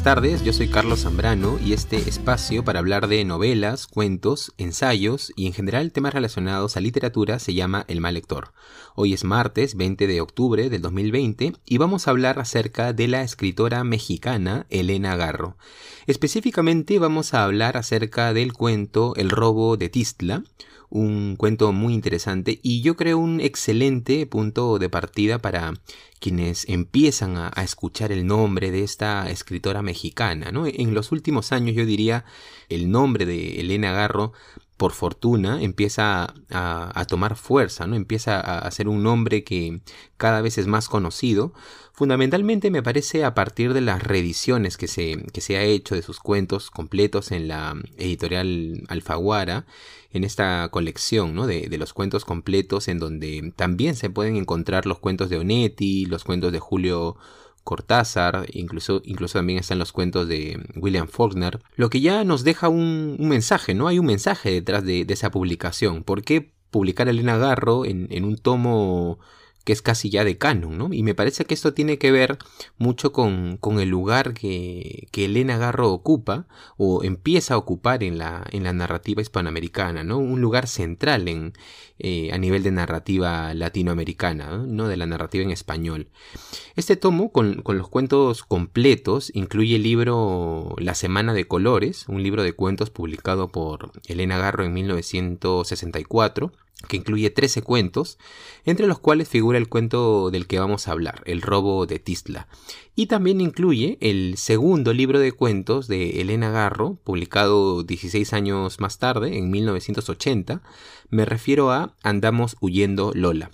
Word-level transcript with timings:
Buenas 0.00 0.16
tardes, 0.16 0.42
yo 0.42 0.54
soy 0.54 0.68
Carlos 0.68 1.02
Zambrano 1.02 1.58
y 1.62 1.74
este 1.74 1.98
espacio 1.98 2.64
para 2.64 2.78
hablar 2.78 3.06
de 3.06 3.22
novelas, 3.26 3.86
cuentos, 3.86 4.54
ensayos 4.56 5.30
y 5.36 5.46
en 5.46 5.52
general 5.52 5.92
temas 5.92 6.14
relacionados 6.14 6.78
a 6.78 6.80
literatura 6.80 7.38
se 7.38 7.52
llama 7.52 7.84
El 7.86 8.00
Mal 8.00 8.14
Lector. 8.14 8.54
Hoy 8.94 9.12
es 9.12 9.24
martes 9.24 9.76
20 9.76 10.06
de 10.06 10.22
octubre 10.22 10.70
del 10.70 10.80
2020 10.80 11.52
y 11.66 11.76
vamos 11.76 12.08
a 12.08 12.12
hablar 12.12 12.38
acerca 12.38 12.94
de 12.94 13.08
la 13.08 13.20
escritora 13.20 13.84
mexicana 13.84 14.64
Elena 14.70 15.16
Garro. 15.16 15.58
Específicamente 16.06 16.98
vamos 16.98 17.34
a 17.34 17.44
hablar 17.44 17.76
acerca 17.76 18.32
del 18.32 18.54
cuento 18.54 19.12
El 19.16 19.28
robo 19.28 19.76
de 19.76 19.90
Tistla, 19.90 20.42
un 20.90 21.36
cuento 21.36 21.72
muy 21.72 21.94
interesante 21.94 22.58
y 22.62 22.82
yo 22.82 22.96
creo 22.96 23.18
un 23.18 23.40
excelente 23.40 24.26
punto 24.26 24.78
de 24.78 24.88
partida 24.88 25.38
para 25.38 25.74
quienes 26.18 26.68
empiezan 26.68 27.36
a, 27.36 27.48
escuchar 27.62 28.12
el 28.12 28.26
nombre 28.26 28.70
de 28.70 28.82
esta 28.82 29.30
escritora 29.30 29.82
mexicana. 29.82 30.50
¿no? 30.52 30.66
En 30.66 30.92
los 30.94 31.12
últimos 31.12 31.52
años 31.52 31.74
yo 31.74 31.86
diría 31.86 32.24
el 32.68 32.90
nombre 32.90 33.24
de 33.24 33.60
Elena 33.60 33.92
Garro 33.92 34.32
por 34.80 34.92
fortuna, 34.92 35.62
empieza 35.62 36.32
a, 36.50 37.04
tomar 37.06 37.36
fuerza, 37.36 37.86
¿no? 37.86 37.96
Empieza 37.96 38.40
a, 38.40 38.70
ser 38.70 38.88
un 38.88 39.02
nombre 39.02 39.44
que 39.44 39.82
cada 40.16 40.40
vez 40.40 40.56
es 40.56 40.66
más 40.66 40.88
conocido. 40.88 41.52
Fundamentalmente 42.00 42.70
me 42.70 42.82
parece 42.82 43.26
a 43.26 43.34
partir 43.34 43.74
de 43.74 43.82
las 43.82 44.02
reediciones 44.02 44.78
que 44.78 44.88
se, 44.88 45.22
que 45.34 45.42
se 45.42 45.58
ha 45.58 45.64
hecho 45.64 45.94
de 45.94 46.00
sus 46.00 46.18
cuentos 46.18 46.70
completos 46.70 47.30
en 47.30 47.46
la 47.46 47.76
editorial 47.98 48.84
Alfaguara, 48.88 49.66
en 50.10 50.24
esta 50.24 50.66
colección, 50.70 51.34
¿no? 51.34 51.46
De, 51.46 51.68
de 51.68 51.76
los 51.76 51.92
cuentos 51.92 52.24
completos, 52.24 52.88
en 52.88 53.00
donde 53.00 53.52
también 53.54 53.96
se 53.96 54.08
pueden 54.08 54.36
encontrar 54.36 54.86
los 54.86 54.98
cuentos 54.98 55.28
de 55.28 55.36
Onetti, 55.36 56.06
los 56.06 56.24
cuentos 56.24 56.52
de 56.52 56.58
Julio 56.58 57.16
Cortázar, 57.64 58.46
incluso, 58.54 59.02
incluso 59.04 59.38
también 59.38 59.58
están 59.58 59.78
los 59.78 59.92
cuentos 59.92 60.26
de 60.26 60.58
William 60.76 61.06
Faulkner, 61.06 61.60
lo 61.76 61.90
que 61.90 62.00
ya 62.00 62.24
nos 62.24 62.44
deja 62.44 62.70
un, 62.70 63.18
mensaje, 63.18 63.74
¿no? 63.74 63.88
Hay 63.88 63.98
un 63.98 64.06
mensaje 64.06 64.50
detrás 64.52 64.86
de, 64.86 65.04
esa 65.06 65.30
publicación. 65.30 66.02
¿Por 66.02 66.22
qué 66.22 66.50
publicar 66.70 67.08
a 67.08 67.10
Elena 67.10 67.36
Garro 67.36 67.84
en, 67.84 68.06
en 68.10 68.24
un 68.24 68.38
tomo 68.38 69.18
que 69.70 69.74
es 69.74 69.82
casi 69.82 70.10
ya 70.10 70.24
de 70.24 70.36
canon, 70.36 70.76
¿no? 70.76 70.88
Y 70.92 71.04
me 71.04 71.14
parece 71.14 71.44
que 71.44 71.54
esto 71.54 71.72
tiene 71.72 71.96
que 71.96 72.10
ver 72.10 72.38
mucho 72.76 73.12
con, 73.12 73.56
con 73.56 73.78
el 73.78 73.88
lugar 73.88 74.34
que, 74.34 75.06
que, 75.12 75.26
Elena 75.26 75.58
Garro 75.58 75.92
ocupa 75.92 76.48
o 76.76 77.04
empieza 77.04 77.54
a 77.54 77.56
ocupar 77.56 78.02
en 78.02 78.18
la, 78.18 78.44
en 78.50 78.64
la 78.64 78.72
narrativa 78.72 79.22
hispanoamericana, 79.22 80.02
¿no? 80.02 80.18
Un 80.18 80.40
lugar 80.40 80.66
central 80.66 81.28
en, 81.28 81.52
eh, 82.00 82.32
a 82.32 82.38
nivel 82.38 82.64
de 82.64 82.72
narrativa 82.72 83.54
latinoamericana, 83.54 84.56
¿no? 84.66 84.88
De 84.88 84.96
la 84.96 85.06
narrativa 85.06 85.44
en 85.44 85.52
español. 85.52 86.08
Este 86.74 86.96
tomo, 86.96 87.30
con, 87.30 87.62
con 87.62 87.78
los 87.78 87.88
cuentos 87.88 88.42
completos, 88.42 89.30
incluye 89.34 89.76
el 89.76 89.84
libro 89.84 90.74
La 90.78 90.96
Semana 90.96 91.32
de 91.32 91.46
Colores, 91.46 92.08
un 92.08 92.24
libro 92.24 92.42
de 92.42 92.54
cuentos 92.54 92.90
publicado 92.90 93.52
por 93.52 93.92
Elena 94.08 94.36
Garro 94.36 94.64
en 94.64 94.74
1964, 94.74 96.50
que 96.88 96.96
incluye 96.96 97.30
13 97.30 97.62
cuentos, 97.62 98.18
entre 98.64 98.86
los 98.86 98.98
cuales 98.98 99.28
figura 99.28 99.58
el 99.58 99.68
cuento 99.68 100.30
del 100.30 100.46
que 100.46 100.58
vamos 100.58 100.88
a 100.88 100.92
hablar, 100.92 101.22
El 101.26 101.42
robo 101.42 101.86
de 101.86 101.98
Tistla. 101.98 102.48
Y 102.94 103.06
también 103.06 103.40
incluye 103.40 103.98
el 104.00 104.36
segundo 104.36 104.92
libro 104.92 105.18
de 105.18 105.32
cuentos 105.32 105.88
de 105.88 106.20
Elena 106.20 106.50
Garro, 106.50 106.96
publicado 107.04 107.82
16 107.82 108.32
años 108.32 108.80
más 108.80 108.98
tarde, 108.98 109.38
en 109.38 109.50
1980. 109.50 110.62
Me 111.08 111.24
refiero 111.24 111.70
a 111.70 111.96
Andamos 112.02 112.56
huyendo 112.60 113.12
Lola. 113.14 113.50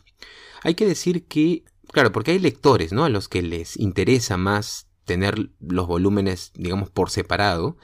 Hay 0.63 0.75
que 0.75 0.87
decir 0.87 1.27
que, 1.27 1.65
claro, 1.93 2.13
porque 2.13 2.33
hay 2.33 2.39
lectores, 2.39 2.93
¿no? 2.93 3.05
A 3.05 3.09
los 3.09 3.29
que 3.29 3.43
les 3.43 3.77
interesa 3.77 4.37
más 4.37 4.89
tener 5.05 5.51
los 5.61 5.87
volúmenes, 5.87 6.53
digamos, 6.55 6.91
por 6.91 7.11
separado 7.11 7.77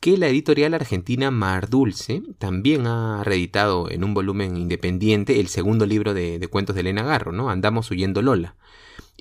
que 0.00 0.16
la 0.16 0.28
editorial 0.28 0.74
argentina 0.74 1.30
Mar 1.30 1.68
Dulce 1.68 2.22
también 2.38 2.86
ha 2.86 3.24
reeditado 3.24 3.90
en 3.90 4.04
un 4.04 4.14
volumen 4.14 4.56
independiente 4.56 5.40
el 5.40 5.48
segundo 5.48 5.86
libro 5.86 6.14
de, 6.14 6.46
cuentos 6.48 6.74
de 6.74 6.82
Elena 6.82 7.02
Garro, 7.02 7.32
¿no? 7.32 7.50
Andamos 7.50 7.90
huyendo 7.90 8.22
Lola. 8.22 8.54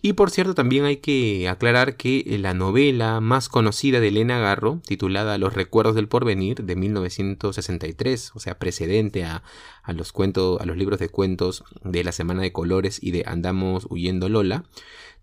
Y 0.02 0.14
por 0.14 0.30
cierto, 0.30 0.53
también 0.53 0.85
hay 0.85 0.97
que 0.97 1.50
aclarar 1.50 1.96
que 1.96 2.24
la 2.40 2.53
novela 2.53 3.22
más 3.22 3.50
conocida 3.50 4.00
de 4.00 4.09
Elena 4.09 4.38
Garro, 4.38 4.81
titulada 4.85 5.38
Los 5.38 5.53
recuerdos 5.53 5.96
del 5.96 6.08
porvenir, 6.08 6.64
de 6.64 6.75
1963, 6.75 8.34
o 8.35 8.40
sea, 8.40 8.59
precedente 8.59 9.24
a, 9.24 9.41
los 9.88 10.14
a 10.59 10.66
los 10.66 10.78
libros 10.78 11.00
de 11.00 11.09
cuentos 11.09 11.64
de 11.84 12.03
La 12.03 12.12
Semana 12.12 12.44
de 12.44 12.52
Colores 12.52 13.00
y 13.02 13.12
de 13.12 13.24
Andamos 13.25 13.88
huyendo 13.90 14.30
Lola, 14.30 14.66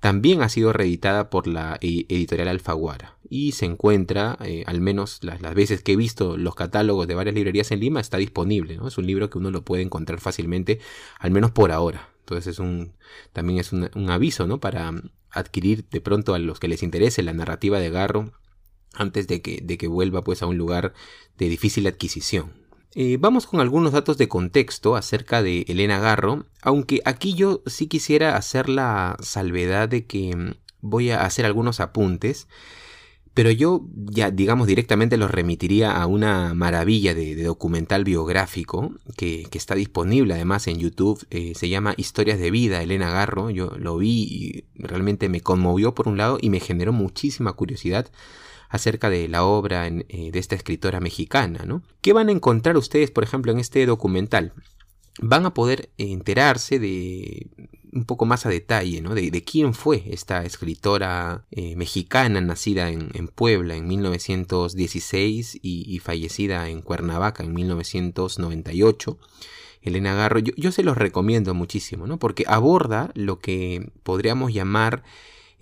también 0.02 0.42
ha 0.42 0.48
sido 0.48 0.72
reeditada 0.72 1.30
por 1.30 1.46
la 1.46 1.78
e, 1.80 2.06
editorial 2.08 2.48
Alfaguara 2.48 3.16
y 3.30 3.52
se 3.52 3.66
encuentra, 3.66 4.36
eh, 4.44 4.64
al 4.66 4.80
menos 4.80 5.20
las, 5.22 5.40
veces 5.54 5.80
que 5.80 5.92
he 5.92 5.96
visto 5.96 6.36
los 6.36 6.56
catálogos 6.56 7.06
de 7.06 7.14
varias 7.14 7.36
librerías 7.36 7.70
en 7.70 7.78
Lima, 7.78 8.00
está 8.00 8.16
disponible. 8.16 8.76
¿no? 8.76 8.88
Es 8.88 8.98
un 8.98 9.06
libro 9.06 9.30
que 9.30 9.38
uno 9.38 9.52
lo 9.52 9.64
puede 9.64 9.84
encontrar 9.84 10.18
fácilmente, 10.18 10.80
al 11.20 11.30
menos 11.30 11.52
por 11.52 11.70
ahora. 11.70 12.08
Entonces 12.18 12.48
es 12.48 12.58
un, 12.58 12.94
también 13.32 13.60
es 13.60 13.72
un, 13.72 14.10
aviso 14.10 14.48
¿no? 14.48 14.58
para 14.58 14.92
adquirir 15.30 15.88
de 15.88 16.00
pronto 16.00 16.34
a 16.34 16.40
los 16.40 16.58
que 16.58 16.66
les 16.66 16.82
interese 16.82 17.22
la 17.22 17.32
narrativa 17.32 17.78
de 17.78 17.90
Garro 17.90 18.32
antes 18.94 19.28
de 19.28 19.40
que, 19.40 19.60
de 19.62 19.78
que 19.78 19.86
vuelva 19.86 20.24
pues 20.24 20.42
a 20.42 20.46
un 20.46 20.58
lugar 20.58 20.94
de 21.38 21.48
difícil 21.48 21.86
adquisición. 21.86 22.61
Eh, 22.94 23.16
vamos 23.18 23.46
con 23.46 23.60
algunos 23.60 23.92
datos 23.92 24.18
de 24.18 24.28
contexto 24.28 24.96
acerca 24.96 25.42
de 25.42 25.64
Elena 25.68 25.98
Garro, 25.98 26.44
aunque 26.60 27.00
aquí 27.06 27.32
yo 27.32 27.62
sí 27.66 27.86
quisiera 27.86 28.36
hacer 28.36 28.68
la 28.68 29.16
salvedad 29.20 29.88
de 29.88 30.04
que 30.06 30.36
mm, 30.36 30.54
voy 30.82 31.10
a 31.10 31.24
hacer 31.24 31.46
algunos 31.46 31.80
apuntes, 31.80 32.48
pero 33.32 33.50
yo 33.50 33.86
ya 33.94 34.30
digamos 34.30 34.66
directamente 34.66 35.16
los 35.16 35.30
remitiría 35.30 35.92
a 36.02 36.06
una 36.06 36.52
maravilla 36.52 37.14
de, 37.14 37.42
documental 37.42 38.04
biográfico 38.04 38.92
que, 39.16 39.48
está 39.52 39.74
disponible 39.74 40.34
además 40.34 40.66
en 40.66 40.78
YouTube, 40.78 41.24
eh, 41.30 41.54
se 41.56 41.70
llama 41.70 41.94
Historias 41.96 42.38
de 42.38 42.50
Vida, 42.50 42.82
Elena 42.82 43.08
Garro, 43.10 43.48
yo 43.48 43.70
lo 43.78 43.96
vi 43.96 44.22
y 44.22 44.64
realmente 44.74 45.30
me 45.30 45.40
conmovió 45.40 45.94
por 45.94 46.08
un 46.08 46.18
lado 46.18 46.36
y 46.42 46.50
me 46.50 46.60
generó 46.60 46.92
muchísima 46.92 47.54
curiosidad 47.54 48.10
acerca 48.72 49.10
de 49.10 49.28
la 49.28 49.44
obra 49.44 49.86
eh, 49.86 50.30
de 50.32 50.38
esta 50.38 50.54
escritora 50.54 50.98
mexicana, 50.98 51.64
¿no? 51.66 51.82
¿Qué 52.00 52.14
van 52.14 52.30
a 52.30 52.32
encontrar 52.32 52.78
ustedes, 52.78 53.10
por 53.10 53.22
ejemplo, 53.22 53.52
en 53.52 53.58
este 53.58 53.84
documental? 53.84 54.54
Van 55.20 55.44
a 55.44 55.52
poder 55.52 55.90
enterarse 55.98 56.78
de 56.78 57.50
un 57.92 58.06
poco 58.06 58.24
más 58.24 58.46
a 58.46 58.48
detalle, 58.48 59.02
¿no? 59.02 59.14
De, 59.14 59.44
quién 59.44 59.74
fue 59.74 60.04
esta 60.06 60.42
escritora 60.44 61.44
eh, 61.50 61.76
mexicana 61.76 62.40
nacida 62.40 62.88
en, 62.88 63.28
Puebla 63.28 63.76
en 63.76 63.86
1916 63.88 65.58
y, 65.60 65.98
fallecida 65.98 66.70
en 66.70 66.80
Cuernavaca 66.80 67.44
en 67.44 67.52
1998. 67.52 69.18
Elena 69.82 70.14
Garro, 70.14 70.38
yo, 70.38 70.54
yo 70.56 70.72
se 70.72 70.82
los 70.82 70.96
recomiendo 70.96 71.52
muchísimo, 71.52 72.06
¿no? 72.06 72.18
Porque 72.18 72.44
aborda 72.46 73.10
lo 73.14 73.38
que 73.38 73.92
podríamos 74.02 74.54
llamar 74.54 75.02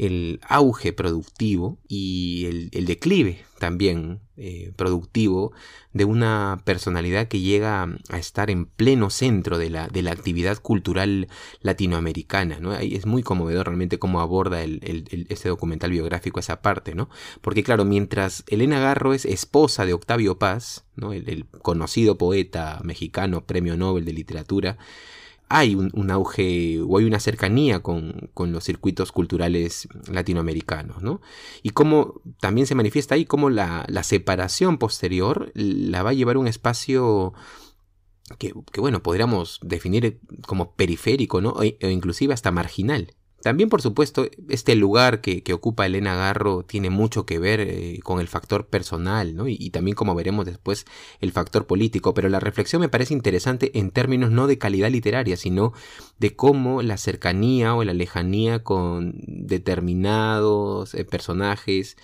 el 0.00 0.40
auge 0.48 0.94
productivo 0.94 1.78
y 1.86 2.70
el, 2.72 2.86
declive 2.86 3.44
también 3.58 4.20
eh, 4.38 4.72
productivo 4.74 5.52
de 5.92 6.06
una 6.06 6.62
personalidad 6.64 7.28
que 7.28 7.40
llega 7.40 7.86
a 8.08 8.18
estar 8.18 8.48
en 8.50 8.64
pleno 8.64 9.10
centro 9.10 9.58
de 9.58 9.68
la, 9.68 9.88
de 9.88 10.00
la 10.00 10.12
actividad 10.12 10.56
cultural 10.56 11.28
latinoamericana. 11.60 12.60
¿no? 12.60 12.74
Es 12.74 13.04
muy 13.04 13.22
conmovedor 13.22 13.66
realmente 13.66 13.98
cómo 13.98 14.22
aborda 14.22 14.62
el, 14.62 14.80
este 15.28 15.50
documental 15.50 15.90
biográfico 15.90 16.40
esa 16.40 16.62
parte, 16.62 16.94
¿no? 16.94 17.10
Porque 17.42 17.62
claro, 17.62 17.84
mientras 17.84 18.44
Elena 18.46 18.80
Garro 18.80 19.12
es 19.12 19.26
esposa 19.26 19.84
de 19.84 19.92
Octavio 19.92 20.38
Paz, 20.38 20.86
¿no? 20.96 21.12
el 21.12 21.46
conocido 21.60 22.16
poeta 22.16 22.80
mexicano, 22.82 23.44
premio 23.44 23.76
Nobel 23.76 24.06
de 24.06 24.14
Literatura, 24.14 24.78
hay 25.52 25.74
un, 25.74 26.10
auge 26.12 26.80
o 26.80 26.96
hay 26.96 27.04
una 27.04 27.18
cercanía 27.18 27.80
con, 27.80 28.30
los 28.36 28.64
circuitos 28.64 29.10
culturales 29.10 29.88
latinoamericanos, 30.08 31.02
¿no? 31.02 31.20
Y 31.64 31.70
cómo 31.70 32.22
también 32.38 32.68
se 32.68 32.76
manifiesta 32.76 33.16
ahí 33.16 33.24
cómo 33.24 33.50
la, 33.50 33.84
separación 34.04 34.78
posterior 34.78 35.50
la 35.54 36.04
va 36.04 36.10
a 36.10 36.14
llevar 36.14 36.36
a 36.36 36.38
un 36.38 36.46
espacio 36.46 37.34
que, 38.38 38.52
bueno, 38.78 39.02
podríamos 39.02 39.58
definir 39.60 40.20
como 40.46 40.76
periférico, 40.76 41.40
¿no? 41.40 41.60
E, 41.64 41.76
o 41.82 41.88
inclusive 41.88 42.32
hasta 42.32 42.52
marginal. 42.52 43.16
También, 43.42 43.70
por 43.70 43.80
supuesto, 43.80 44.28
este 44.48 44.74
lugar 44.74 45.22
que, 45.22 45.42
ocupa 45.54 45.86
Elena 45.86 46.14
Garro 46.14 46.62
tiene 46.62 46.90
mucho 46.90 47.24
que 47.24 47.38
ver 47.38 47.60
eh, 47.60 47.98
con 48.02 48.20
el 48.20 48.28
factor 48.28 48.66
personal, 48.66 49.34
¿no? 49.34 49.48
Y, 49.48 49.70
también, 49.70 49.94
como 49.94 50.14
veremos 50.14 50.44
después, 50.44 50.84
el 51.20 51.32
factor 51.32 51.66
político. 51.66 52.12
Pero 52.12 52.28
la 52.28 52.40
reflexión 52.40 52.80
me 52.80 52.90
parece 52.90 53.14
interesante 53.14 53.78
en 53.78 53.90
términos 53.92 54.30
no 54.30 54.46
de 54.46 54.58
calidad 54.58 54.90
literaria, 54.90 55.36
sino 55.38 55.72
de 56.18 56.36
cómo 56.36 56.82
la 56.82 56.98
cercanía 56.98 57.74
o 57.74 57.82
la 57.82 57.94
lejanía 57.94 58.62
con 58.62 59.14
determinados 59.26 60.94
eh, 60.94 61.04
personajes 61.04 61.96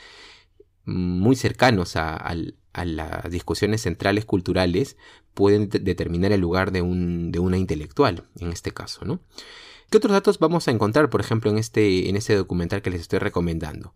muy 0.86 1.36
cercanos 1.36 1.96
a, 1.96 2.34
las 2.84 3.30
discusiones 3.30 3.82
centrales 3.82 4.24
culturales 4.24 4.96
pueden 5.34 5.68
determinar 5.68 6.32
el 6.32 6.40
lugar 6.40 6.72
de, 6.72 6.82
un, 6.82 7.32
de 7.32 7.38
una 7.40 7.58
intelectual, 7.58 8.24
en 8.38 8.52
este 8.52 8.70
caso, 8.70 9.04
¿no? 9.04 9.20
¿Qué 9.90 9.98
otros 9.98 10.12
datos 10.12 10.38
vamos 10.38 10.68
a 10.68 10.70
encontrar, 10.70 11.10
por 11.10 11.20
ejemplo, 11.20 11.50
en 11.50 11.58
este, 11.58 12.08
en 12.08 12.16
este 12.16 12.34
documental 12.34 12.82
que 12.82 12.90
les 12.90 13.00
estoy 13.00 13.18
recomendando? 13.18 13.94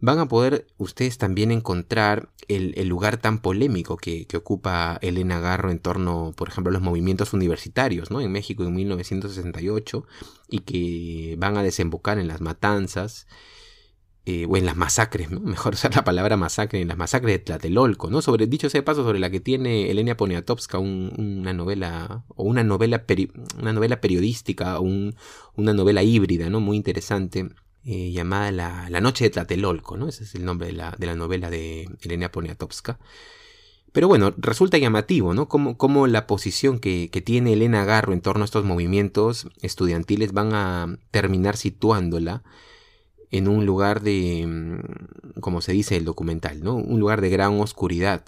van 0.00 0.18
a 0.18 0.28
poder 0.28 0.66
ustedes 0.78 1.18
también 1.18 1.50
encontrar 1.50 2.30
el, 2.48 2.88
lugar 2.88 3.18
tan 3.18 3.38
polémico 3.38 3.96
que, 3.96 4.26
ocupa 4.34 4.98
Elena 5.02 5.40
Garro 5.40 5.70
en 5.70 5.78
torno, 5.78 6.32
por 6.36 6.48
ejemplo, 6.48 6.70
a 6.70 6.72
los 6.72 6.82
movimientos 6.82 7.32
universitarios 7.32 8.10
¿no? 8.10 8.20
en 8.20 8.32
México 8.32 8.64
en 8.64 8.74
1968 8.74 10.04
y 10.48 10.60
que 10.60 11.36
van 11.38 11.56
a 11.56 11.62
desembocar 11.62 12.18
en 12.18 12.28
las 12.28 12.40
matanzas 12.40 13.26
eh, 14.30 14.46
o 14.48 14.56
en 14.56 14.64
las 14.64 14.76
masacres, 14.76 15.28
mejor 15.42 15.74
usar 15.74 15.94
la 15.94 16.04
palabra 16.04 16.36
masacre, 16.36 16.80
en 16.80 16.86
las 16.88 16.96
masacres 16.96 17.34
de 17.34 17.38
Tlatelolco, 17.40 18.10
¿no? 18.10 18.22
Sobre, 18.22 18.46
dicho 18.46 18.70
sea 18.70 18.84
paso, 18.84 19.02
sobre 19.02 19.18
la 19.18 19.28
que 19.28 19.40
tiene 19.40 19.90
Elena 19.90 20.16
Poniatowska 20.16 20.78
una 20.78 21.52
novela, 21.52 22.24
o 22.28 22.44
una 22.44 22.62
novela, 22.62 23.04
una 23.58 23.72
novela 23.72 24.00
periodística, 24.00 24.78
o 24.78 24.82
una 24.82 25.72
novela 25.74 26.04
híbrida, 26.04 26.48
¿no? 26.48 26.60
Muy 26.60 26.76
interesante, 26.76 27.48
eh, 27.84 28.12
llamada 28.12 28.52
la, 28.52 29.00
Noche 29.00 29.24
de 29.24 29.30
Tlatelolco, 29.30 29.96
¿no? 29.96 30.08
Ese 30.08 30.22
es 30.22 30.34
el 30.36 30.44
nombre 30.44 30.68
de 30.68 30.74
la, 30.74 30.94
de 30.96 31.06
la 31.06 31.16
novela 31.16 31.50
de 31.50 31.88
Elena 32.02 32.30
Poniatowska. 32.30 33.00
Pero 33.92 34.06
bueno, 34.06 34.32
resulta 34.36 34.78
llamativo, 34.78 35.34
¿no? 35.34 35.48
Cómo, 35.48 36.06
la 36.06 36.28
posición 36.28 36.78
que, 36.78 37.10
que, 37.10 37.20
tiene 37.20 37.54
Elena 37.54 37.84
Garro 37.84 38.12
en 38.12 38.20
torno 38.20 38.42
a 38.42 38.44
estos 38.44 38.64
movimientos 38.64 39.48
estudiantiles 39.60 40.32
van 40.32 40.54
a 40.54 40.98
terminar 41.10 41.56
situándola 41.56 42.44
en 43.30 43.48
un 43.48 43.66
lugar 43.66 44.02
de, 44.02 44.46
mm, 44.46 45.40
como 45.40 45.60
se 45.60 45.72
dice 45.72 45.96
el 45.96 46.04
documental, 46.04 46.62
¿no? 46.62 46.76
Un 46.76 47.00
lugar 47.00 47.20
de 47.20 47.30
gran 47.30 47.60
oscuridad, 47.60 48.24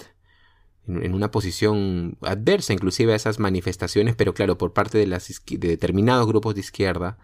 en, 0.87 1.15
una 1.15 1.31
posición 1.31 2.17
adversa 2.23 2.73
inclusive 2.73 3.13
a 3.13 3.17
esas 3.17 3.39
manifestaciones, 3.39 4.15
pero 4.17 4.35
claro, 4.35 4.59
por 4.59 4.73
parte 4.73 4.99
de, 4.99 5.07
las, 5.07 5.29
de 5.47 5.69
determinados 5.69 6.27
grupos 6.27 6.55
de 6.55 6.61
izquierda, 6.61 7.19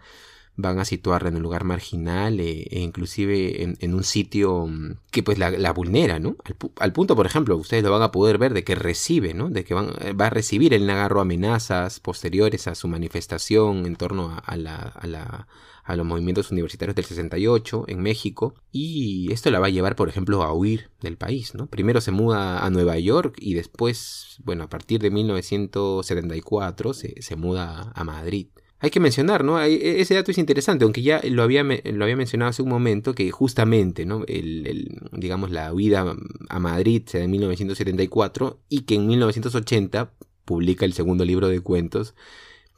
van 0.55 0.79
a 0.79 0.85
situarla 0.85 1.29
en 1.29 1.37
un 1.37 1.41
lugar 1.41 1.63
marginal 1.63 2.39
e, 2.39 2.67
e 2.69 2.79
inclusive 2.81 3.63
en, 3.79 3.93
un 3.93 4.03
sitio 4.03 4.67
mm, 4.67 4.97
que 5.11 5.23
pues 5.23 5.37
la, 5.37 5.71
vulnera, 5.73 6.19
¿no? 6.19 6.35
Al, 6.77 6.93
punto, 6.93 7.15
por 7.15 7.25
ejemplo, 7.25 7.55
ustedes 7.55 7.83
lo 7.83 7.91
van 7.91 8.01
a 8.01 8.11
poder 8.11 8.37
ver 8.37 8.53
de 8.53 8.63
que 8.63 8.75
recibe, 8.75 9.33
¿no? 9.33 9.49
De 9.49 9.63
que 9.63 9.73
van, 9.73 9.89
va 10.19 10.27
a 10.27 10.29
recibir 10.29 10.73
el 10.73 10.85
Nagarro 10.85 11.21
amenazas 11.21 11.99
posteriores 11.99 12.67
a 12.67 12.75
su 12.75 12.87
manifestación 12.87 13.85
en 13.85 13.95
torno 13.95 14.37
a, 14.43 14.57
la, 14.57 14.75
a, 14.75 15.07
la, 15.07 15.47
a 15.89 15.95
los 15.95 16.05
movimientos 16.05 16.51
universitarios 16.51 16.95
del 16.95 17.05
68 17.05 17.85
en 17.87 18.01
México 18.01 18.53
y 18.71 19.31
esto 19.31 19.49
la 19.49 19.59
va 19.59 19.67
a 19.67 19.71
llevar, 19.71 19.95
por 19.95 20.07
ejemplo, 20.07 20.43
a 20.43 20.53
huir 20.53 20.91
del 21.01 21.17
país, 21.17 21.55
¿no? 21.55 21.67
Primero 21.67 21.99
se 21.99 22.11
muda 22.11 22.63
a 22.63 22.69
Nueva 22.69 22.99
York 22.99 23.37
y 23.39 23.55
después, 23.55 24.37
bueno, 24.43 24.65
a 24.65 24.69
partir 24.69 25.01
de 25.01 25.09
1974 25.09 26.93
se, 26.93 27.21
se 27.21 27.35
muda 27.35 27.91
a 27.95 28.03
Madrid. 28.03 28.49
Hay 28.79 28.91
que 28.91 28.99
mencionar, 28.99 29.43
¿no? 29.43 29.61
E, 29.61 29.99
ese 29.99 30.15
dato 30.15 30.31
es 30.31 30.37
interesante, 30.37 30.85
aunque 30.85 31.01
ya 31.01 31.21
lo 31.23 31.43
había, 31.43 31.63
lo 31.63 32.03
había 32.03 32.15
mencionado 32.15 32.49
hace 32.49 32.61
un 32.61 32.69
momento, 32.69 33.13
que 33.13 33.29
justamente, 33.31 34.05
¿no? 34.05 34.23
El, 34.27 34.99
digamos, 35.11 35.51
la 35.51 35.73
huida 35.73 36.15
a 36.49 36.59
Madrid 36.59 37.03
se 37.05 37.19
da 37.19 37.25
en 37.25 37.31
1974 37.31 38.59
y 38.69 38.81
que 38.81 38.95
en 38.95 39.07
1980 39.07 40.11
publica 40.45 40.85
el 40.85 40.93
segundo 40.93 41.25
libro 41.25 41.47
de 41.47 41.59
cuentos 41.59 42.15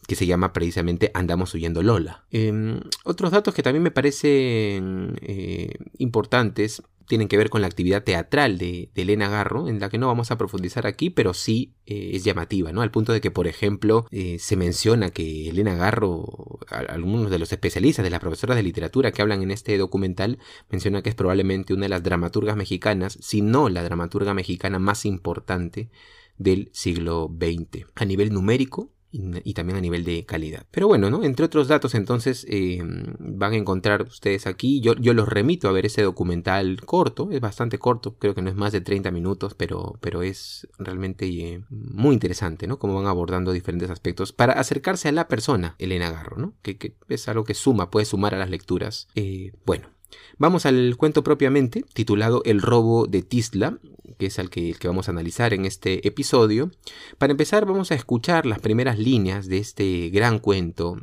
que 0.07 0.15
se 0.15 0.25
llama 0.25 0.51
precisamente 0.51 1.11
Andamos 1.13 1.53
huyendo 1.53 1.83
Lola. 1.83 2.25
Em, 2.31 2.79
otros 3.03 3.31
datos 3.31 3.53
que 3.53 3.63
también 3.63 3.83
me 3.83 3.91
parecen 3.91 5.15
eh, 5.21 5.69
importantes 5.97 6.81
tienen 7.11 7.27
que 7.27 7.35
ver 7.35 7.49
con 7.49 7.59
la 7.59 7.67
actividad 7.67 8.05
teatral 8.05 8.57
de, 8.57 8.89
Elena 8.95 9.27
Garro, 9.27 9.67
en 9.67 9.81
la 9.81 9.89
que 9.89 9.97
no 9.97 10.07
vamos 10.07 10.31
a 10.31 10.37
profundizar 10.37 10.87
aquí, 10.87 11.09
pero 11.09 11.33
sí 11.33 11.73
eh, 11.85 12.11
es 12.13 12.23
llamativa, 12.23 12.71
¿no? 12.71 12.81
Al 12.81 12.89
punto 12.89 13.11
de 13.11 13.19
que, 13.19 13.31
por 13.31 13.47
ejemplo, 13.47 14.05
eh, 14.11 14.37
se 14.39 14.55
menciona 14.55 15.09
que 15.09 15.49
Elena 15.49 15.75
Garro, 15.75 16.59
algunos 16.69 17.29
de 17.29 17.37
los 17.37 17.51
especialistas, 17.51 18.03
de 18.05 18.11
las 18.11 18.21
profesoras 18.21 18.55
de 18.55 18.63
literatura 18.63 19.11
que 19.11 19.21
hablan 19.21 19.43
en 19.43 19.51
este 19.51 19.77
documental, 19.77 20.39
menciona 20.69 21.01
que 21.01 21.09
es 21.09 21.15
probablemente 21.15 21.73
una 21.73 21.83
de 21.83 21.89
las 21.89 22.01
dramaturgas 22.01 22.55
mexicanas, 22.55 23.17
si 23.19 23.41
no 23.41 23.67
la 23.67 23.83
dramaturga 23.83 24.33
mexicana 24.33 24.79
más 24.79 25.05
importante 25.05 25.89
del 26.37 26.69
siglo 26.71 27.29
XX. 27.29 27.87
A 27.93 28.05
nivel 28.05 28.31
numérico, 28.31 28.93
y, 29.11 29.53
también 29.53 29.77
a 29.77 29.81
nivel 29.81 30.03
de 30.03 30.25
calidad. 30.25 30.65
Pero 30.71 30.87
bueno, 30.87 31.09
¿no? 31.09 31.23
Entre 31.23 31.45
otros 31.45 31.67
datos, 31.67 31.95
entonces 31.95 32.45
eh, 32.49 32.81
van 33.19 33.53
a 33.53 33.57
encontrar 33.57 34.03
ustedes 34.03 34.47
aquí. 34.47 34.81
Yo, 34.81 34.95
yo 34.95 35.13
los 35.13 35.27
remito 35.27 35.67
a 35.67 35.71
ver 35.71 35.85
ese 35.85 36.01
documental 36.01 36.81
corto, 36.85 37.29
es 37.31 37.41
bastante 37.41 37.77
corto, 37.77 38.15
creo 38.17 38.33
que 38.33 38.41
no 38.41 38.49
es 38.49 38.55
más 38.55 38.71
de 38.71 38.81
30 38.81 39.11
minutos, 39.11 39.53
pero, 39.55 39.97
pero 40.01 40.21
es 40.21 40.67
realmente 40.79 41.25
eh, 41.25 41.61
muy 41.69 42.13
interesante, 42.13 42.67
¿no? 42.67 42.79
Cómo 42.79 42.95
van 42.95 43.07
abordando 43.07 43.51
diferentes 43.51 43.89
aspectos 43.89 44.31
para 44.31 44.53
acercarse 44.53 45.09
a 45.09 45.11
la 45.11 45.27
persona, 45.27 45.75
Elena 45.77 46.11
Garro, 46.11 46.37
¿no? 46.37 46.53
Que, 46.61 46.77
que 46.77 46.95
es 47.09 47.27
algo 47.27 47.43
que 47.43 47.53
suma, 47.53 47.91
puede 47.91 48.05
sumar 48.05 48.33
a 48.33 48.39
las 48.39 48.49
lecturas. 48.49 49.07
Eh, 49.15 49.51
bueno, 49.65 49.89
Vamos 50.37 50.65
al 50.65 50.95
cuento 50.97 51.23
propiamente, 51.23 51.83
titulado 51.93 52.41
El 52.45 52.61
robo 52.61 53.07
de 53.07 53.21
Tisla, 53.21 53.79
que 54.17 54.27
es 54.27 54.39
el 54.39 54.49
que, 54.49 54.75
vamos 54.83 55.07
a 55.07 55.11
analizar 55.11 55.53
en 55.53 55.65
este 55.65 56.07
episodio. 56.07 56.71
Para 57.17 57.31
empezar, 57.31 57.65
vamos 57.65 57.91
a 57.91 57.95
escuchar 57.95 58.45
las 58.45 58.59
primeras 58.59 58.97
líneas 58.99 59.47
de 59.47 59.57
este 59.57 60.09
gran 60.09 60.39
cuento, 60.39 60.97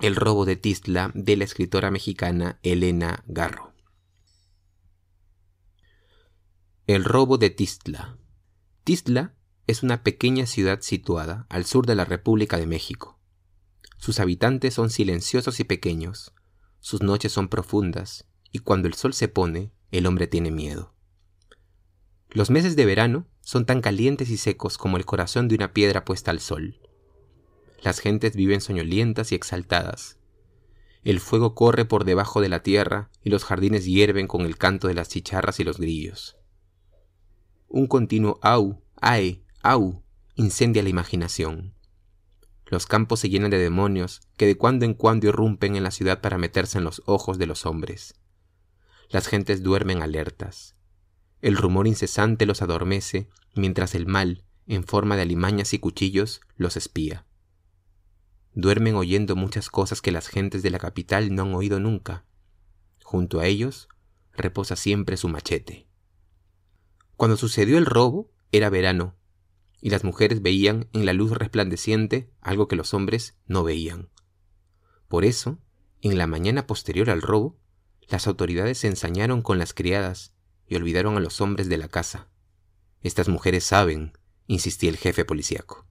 El 0.00 0.16
robo 0.16 0.44
de 0.44 0.56
Tisla, 0.56 1.10
de 1.14 1.36
la 1.36 1.44
escritora 1.44 1.90
mexicana 1.90 2.58
Elena 2.62 3.22
Garro. 3.26 3.72
El 6.86 7.04
robo 7.04 7.38
de 7.38 7.48
Tistla. 7.48 8.18
Tistla 8.84 9.34
es 9.66 9.82
una 9.82 10.02
pequeña 10.02 10.44
ciudad 10.44 10.80
situada 10.82 11.46
al 11.48 11.64
sur 11.64 11.86
de 11.86 11.94
la 11.94 12.04
República 12.04 12.58
de 12.58 12.66
México. 12.66 13.18
Sus 13.96 14.20
habitantes 14.20 14.74
son 14.74 14.90
silenciosos 14.90 15.60
y 15.60 15.64
pequeños, 15.64 16.34
sus 16.84 17.02
noches 17.02 17.32
son 17.32 17.48
profundas, 17.48 18.26
y 18.52 18.58
cuando 18.58 18.88
el 18.88 18.92
sol 18.92 19.14
se 19.14 19.26
pone, 19.26 19.72
el 19.90 20.04
hombre 20.04 20.26
tiene 20.26 20.50
miedo. 20.50 20.92
Los 22.28 22.50
meses 22.50 22.76
de 22.76 22.84
verano 22.84 23.26
son 23.40 23.64
tan 23.64 23.80
calientes 23.80 24.28
y 24.28 24.36
secos 24.36 24.76
como 24.76 24.98
el 24.98 25.06
corazón 25.06 25.48
de 25.48 25.54
una 25.54 25.72
piedra 25.72 26.04
puesta 26.04 26.30
al 26.30 26.40
sol. 26.40 26.78
Las 27.82 28.00
gentes 28.00 28.36
viven 28.36 28.60
soñolientas 28.60 29.32
y 29.32 29.34
exaltadas. 29.34 30.18
El 31.04 31.20
fuego 31.20 31.54
corre 31.54 31.86
por 31.86 32.04
debajo 32.04 32.42
de 32.42 32.50
la 32.50 32.62
tierra 32.62 33.08
y 33.22 33.30
los 33.30 33.44
jardines 33.44 33.86
hierven 33.86 34.26
con 34.26 34.42
el 34.42 34.58
canto 34.58 34.86
de 34.86 34.92
las 34.92 35.08
chicharras 35.08 35.60
y 35.60 35.64
los 35.64 35.78
grillos. 35.78 36.36
Un 37.66 37.86
continuo 37.86 38.38
au, 38.42 38.82
ae, 39.00 39.42
au 39.62 40.02
incendia 40.34 40.82
la 40.82 40.90
imaginación. 40.90 41.73
Los 42.66 42.86
campos 42.86 43.20
se 43.20 43.28
llenan 43.28 43.50
de 43.50 43.58
demonios 43.58 44.22
que 44.36 44.46
de 44.46 44.56
cuando 44.56 44.84
en 44.84 44.94
cuando 44.94 45.28
irrumpen 45.28 45.76
en 45.76 45.82
la 45.82 45.90
ciudad 45.90 46.20
para 46.20 46.38
meterse 46.38 46.78
en 46.78 46.84
los 46.84 47.02
ojos 47.06 47.38
de 47.38 47.46
los 47.46 47.66
hombres. 47.66 48.14
Las 49.10 49.26
gentes 49.26 49.62
duermen 49.62 50.02
alertas. 50.02 50.74
El 51.42 51.56
rumor 51.56 51.86
incesante 51.86 52.46
los 52.46 52.62
adormece, 52.62 53.28
mientras 53.54 53.94
el 53.94 54.06
mal, 54.06 54.44
en 54.66 54.84
forma 54.84 55.16
de 55.16 55.22
alimañas 55.22 55.74
y 55.74 55.78
cuchillos, 55.78 56.40
los 56.56 56.76
espía. 56.76 57.26
Duermen 58.54 58.94
oyendo 58.94 59.36
muchas 59.36 59.68
cosas 59.68 60.00
que 60.00 60.12
las 60.12 60.28
gentes 60.28 60.62
de 60.62 60.70
la 60.70 60.78
capital 60.78 61.34
no 61.34 61.42
han 61.42 61.54
oído 61.54 61.80
nunca. 61.80 62.24
Junto 63.02 63.40
a 63.40 63.46
ellos 63.46 63.88
reposa 64.32 64.76
siempre 64.76 65.16
su 65.16 65.28
machete. 65.28 65.86
Cuando 67.16 67.36
sucedió 67.36 67.78
el 67.78 67.86
robo, 67.86 68.30
era 68.52 68.70
verano, 68.70 69.16
y 69.84 69.90
las 69.90 70.02
mujeres 70.02 70.40
veían 70.40 70.88
en 70.94 71.04
la 71.04 71.12
luz 71.12 71.32
resplandeciente 71.32 72.30
algo 72.40 72.68
que 72.68 72.74
los 72.74 72.94
hombres 72.94 73.36
no 73.46 73.64
veían. 73.64 74.08
Por 75.08 75.26
eso, 75.26 75.58
en 76.00 76.16
la 76.16 76.26
mañana 76.26 76.66
posterior 76.66 77.10
al 77.10 77.20
robo, 77.20 77.58
las 78.08 78.26
autoridades 78.26 78.78
se 78.78 78.86
ensañaron 78.86 79.42
con 79.42 79.58
las 79.58 79.74
criadas 79.74 80.32
y 80.66 80.76
olvidaron 80.76 81.18
a 81.18 81.20
los 81.20 81.42
hombres 81.42 81.68
de 81.68 81.76
la 81.76 81.88
casa. 81.88 82.30
Estas 83.02 83.28
mujeres 83.28 83.64
saben, 83.64 84.16
insistía 84.46 84.88
el 84.88 84.96
jefe 84.96 85.26
policíaco. 85.26 85.86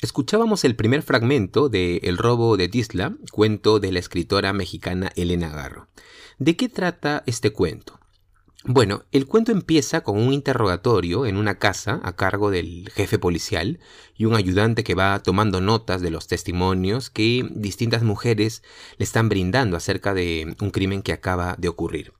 Escuchábamos 0.00 0.64
el 0.64 0.76
primer 0.76 1.02
fragmento 1.02 1.68
de 1.68 1.96
El 2.04 2.18
robo 2.18 2.56
de 2.56 2.68
Tisla, 2.68 3.16
cuento 3.32 3.80
de 3.80 3.90
la 3.90 3.98
escritora 3.98 4.52
mexicana 4.52 5.10
Elena 5.16 5.48
Garro. 5.48 5.88
¿De 6.38 6.54
qué 6.54 6.68
trata 6.68 7.24
este 7.26 7.52
cuento? 7.52 7.98
Bueno, 8.64 9.06
el 9.10 9.26
cuento 9.26 9.50
empieza 9.50 10.02
con 10.02 10.16
un 10.16 10.32
interrogatorio 10.32 11.26
en 11.26 11.36
una 11.36 11.58
casa 11.58 12.00
a 12.04 12.14
cargo 12.14 12.52
del 12.52 12.88
jefe 12.94 13.18
policial 13.18 13.80
y 14.16 14.26
un 14.26 14.36
ayudante 14.36 14.84
que 14.84 14.94
va 14.94 15.20
tomando 15.20 15.60
notas 15.60 16.00
de 16.00 16.12
los 16.12 16.28
testimonios 16.28 17.10
que 17.10 17.48
distintas 17.50 18.04
mujeres 18.04 18.62
le 18.98 19.04
están 19.04 19.28
brindando 19.28 19.76
acerca 19.76 20.14
de 20.14 20.54
un 20.60 20.70
crimen 20.70 21.02
que 21.02 21.12
acaba 21.12 21.56
de 21.58 21.66
ocurrir. 21.66 22.12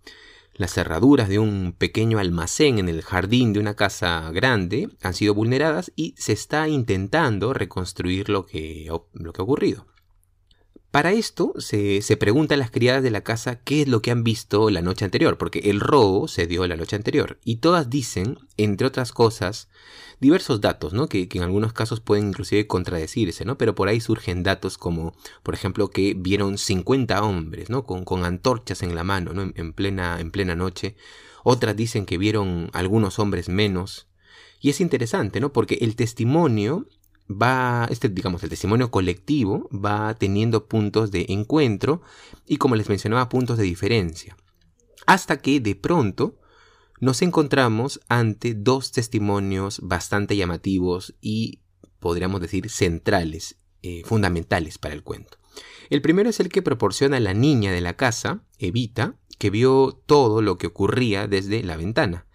Las 0.59 0.73
cerraduras 0.73 1.29
de 1.29 1.39
un 1.39 1.73
pequeño 1.73 2.19
almacén 2.19 2.81
en 2.81 2.89
el 2.89 3.03
jardín 3.03 3.53
de 3.53 3.61
una 3.61 3.77
casa 3.77 4.29
grande 4.33 4.89
han 5.03 5.15
sido 5.15 5.33
vulneradas 5.33 5.93
y 5.95 6.17
se 6.19 6.33
está 6.33 6.67
intentando 6.67 7.55
reconstruir 7.55 8.29
lo 8.29 8.45
que, 8.45 8.91
lo 9.13 9.33
que 9.33 9.41
ha 9.41 9.45
ocurrido. 9.45 9.87
Para 10.91 11.13
esto 11.13 11.53
se, 11.59 12.01
se 12.01 12.17
preguntan 12.17 12.59
las 12.59 12.71
criadas 12.71 13.03
de 13.03 13.11
la 13.11 13.21
casa 13.21 13.57
qué 13.57 13.83
es 13.83 13.89
lo 13.89 14.01
que 14.01 14.11
han 14.11 14.25
visto 14.25 14.71
la 14.71 14.81
noche 14.81 15.05
anterior, 15.05 15.37
porque 15.37 15.59
el 15.71 15.81
robo 15.81 16.29
se 16.29 16.47
dio 16.47 16.67
la 16.67 16.77
noche 16.77 16.97
anterior. 16.97 17.39
Y 17.45 17.57
todas 17.57 17.91
dicen, 17.91 18.39
entre 18.57 18.87
otras 18.87 19.13
cosas, 19.13 19.69
diversos 20.21 20.61
datos, 20.61 20.93
¿no? 20.93 21.09
Que, 21.09 21.29
en 21.31 21.43
algunos 21.43 21.73
casos 21.73 22.01
pueden 22.01 22.29
inclusive 22.29 22.67
contradecirse, 22.67 23.45
¿no? 23.45 23.59
Pero 23.59 23.75
por 23.75 23.89
ahí 23.89 24.01
surgen 24.01 24.43
datos 24.43 24.79
como, 24.79 25.15
por 25.43 25.55
ejemplo, 25.55 25.91
que 25.91 26.15
vieron 26.15 26.59
50 26.59 27.23
hombres, 27.23 27.71
¿no? 27.71 27.85
Con, 27.85 28.05
con 28.05 28.25
antorchas 28.25 28.83
en 28.83 28.95
la 28.95 29.05
mano, 29.05 29.33
¿no? 29.33 29.53
En, 29.55 29.73
plena, 29.73 30.21
en 30.21 30.31
plena 30.31 30.55
noche. 30.55 30.97
Otras 31.45 31.77
dicen 31.77 32.07
que 32.07 32.19
vieron 32.19 32.71
algunos 32.73 33.19
hombres 33.19 33.49
menos. 33.49 34.09
Y 34.61 34.71
es 34.71 34.81
interesante, 34.81 35.41
¿no? 35.41 35.53
Porque 35.53 35.79
el 35.81 35.95
testimonio 35.95 36.87
va, 37.31 37.87
este, 37.91 38.09
digamos, 38.09 38.43
el 38.43 38.51
testimonio 38.51 38.91
colectivo 38.91 39.69
va 39.73 40.15
teniendo 40.15 40.67
puntos 40.67 41.11
de 41.11 41.27
encuentro 41.29 42.03
y 42.47 42.57
como 42.57 42.77
les 42.77 42.89
mencionaba, 42.89 43.29
puntos 43.29 43.59
de 43.59 43.65
diferencia. 43.65 44.37
Hasta 45.07 45.39
que 45.39 45.61
de 45.61 45.75
pronto 45.75 46.39
nos 47.01 47.23
encontramos 47.23 48.01
ante 48.09 48.55
dos 48.55 48.93
testimonios 48.93 49.81
bastante 49.83 50.37
llamativos 50.37 51.15
y 51.21 51.61
podríamos 52.01 52.41
decir 52.41 52.71
centrales, 52.71 53.57
eh, 53.83 54.03
fundamentales 54.05 54.79
para 54.79 54.95
el 54.95 55.03
cuento. 55.03 55.39
El 55.91 56.03
primero 56.03 56.29
es 56.29 56.41
el 56.41 56.49
que 56.49 56.63
proporciona 56.63 57.21
la 57.21 57.35
niña 57.35 57.73
de 57.73 57.81
la 57.81 57.97
casa, 57.97 58.43
Evita, 58.59 59.15
que 59.39 59.51
vio 59.51 60.01
todo 60.07 60.43
lo 60.43 60.59
que 60.59 60.67
ocurría 60.67 61.27
desde 61.27 61.63
la 61.63 61.77
ventana. 61.77 62.27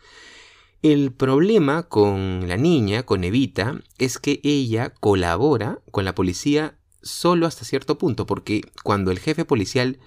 El 0.83 1.13
problema 1.13 1.83
con 1.83 2.49
la 2.49 2.57
niña, 2.57 3.03
con 3.03 3.23
Evita, 3.23 3.79
es 3.99 4.19
que 4.19 4.41
ella 4.43 4.93
colabora 4.93 5.79
con 5.91 6.03
la 6.03 6.13
policía 6.13 6.77
solo 7.01 7.47
hasta 7.47 7.63
cierto 7.63 7.97
punto, 7.97 8.25
porque 8.25 8.63
cuando 8.83 9.09
el 9.09 9.19
jefe 9.19 9.45
policial 9.45 9.99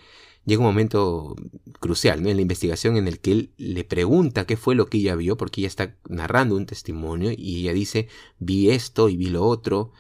llega 0.45 0.61
un 0.61 0.67
momento 0.67 1.35
crucial 1.81 2.27
en 2.27 2.37
la 2.37 2.43
investigación 2.43 2.99
en 2.99 3.09
el 3.09 3.21
que 3.21 3.33
él 3.33 3.55
le 3.57 3.85
pregunta 3.85 4.45
qué 4.45 4.59
fue 4.59 4.75
lo 4.75 4.91
que 4.91 4.99
ella 4.99 5.15
vio, 5.15 5.39
porque 5.39 5.63
ella 5.63 5.69
está 5.69 5.97
narrando 6.11 6.55
un 6.55 6.67
testimonio 6.67 7.31
y 7.35 7.61
ella 7.61 7.73
dice, 7.73 8.09
vi 8.39 8.69
esto 8.69 9.09
y 9.09 9.17
vi 9.17 9.31
lo 9.31 9.47
otro, 9.47 9.93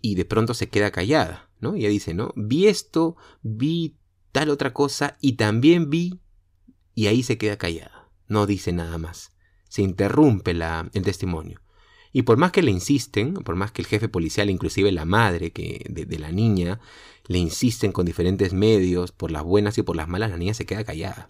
y 0.00 0.14
de 0.14 0.24
pronto 0.24 0.54
se 0.54 0.70
queda 0.70 0.92
callada, 0.92 1.50
¿no? 1.60 1.74
ella 1.74 1.90
dice, 1.90 2.14
¿no? 2.14 2.32
Vi 2.36 2.68
esto, 2.68 3.16
vi 3.42 3.98
tal 4.32 4.48
otra 4.48 4.72
cosa 4.72 5.18
y 5.20 5.32
también 5.34 5.90
vi, 5.90 6.20
y 6.94 7.08
ahí 7.08 7.22
se 7.22 7.36
queda 7.36 7.58
callada, 7.58 8.08
no 8.28 8.46
dice 8.46 8.72
nada 8.72 8.96
más 8.96 9.35
se 9.68 9.82
interrumpe 9.82 10.52
el 10.52 11.02
testimonio. 11.02 11.60
Y 12.12 12.22
por 12.22 12.38
más 12.38 12.50
que 12.50 12.62
le 12.62 12.70
insisten, 12.70 13.34
por 13.34 13.56
más 13.56 13.72
que 13.72 13.82
el 13.82 13.88
jefe 13.88 14.08
policial, 14.08 14.48
inclusive 14.48 14.90
la 14.90 15.04
madre 15.04 15.50
que, 15.50 15.84
de, 15.88 16.18
la 16.18 16.32
niña, 16.32 16.80
le 17.26 17.38
insisten 17.38 17.92
con 17.92 18.06
diferentes 18.06 18.54
medios, 18.54 19.12
por 19.12 19.30
las 19.30 19.42
buenas 19.42 19.76
y 19.76 19.82
por 19.82 19.96
las 19.96 20.08
malas, 20.08 20.30
la 20.30 20.38
niña 20.38 20.54
se 20.54 20.64
queda 20.64 20.84
callada. 20.84 21.26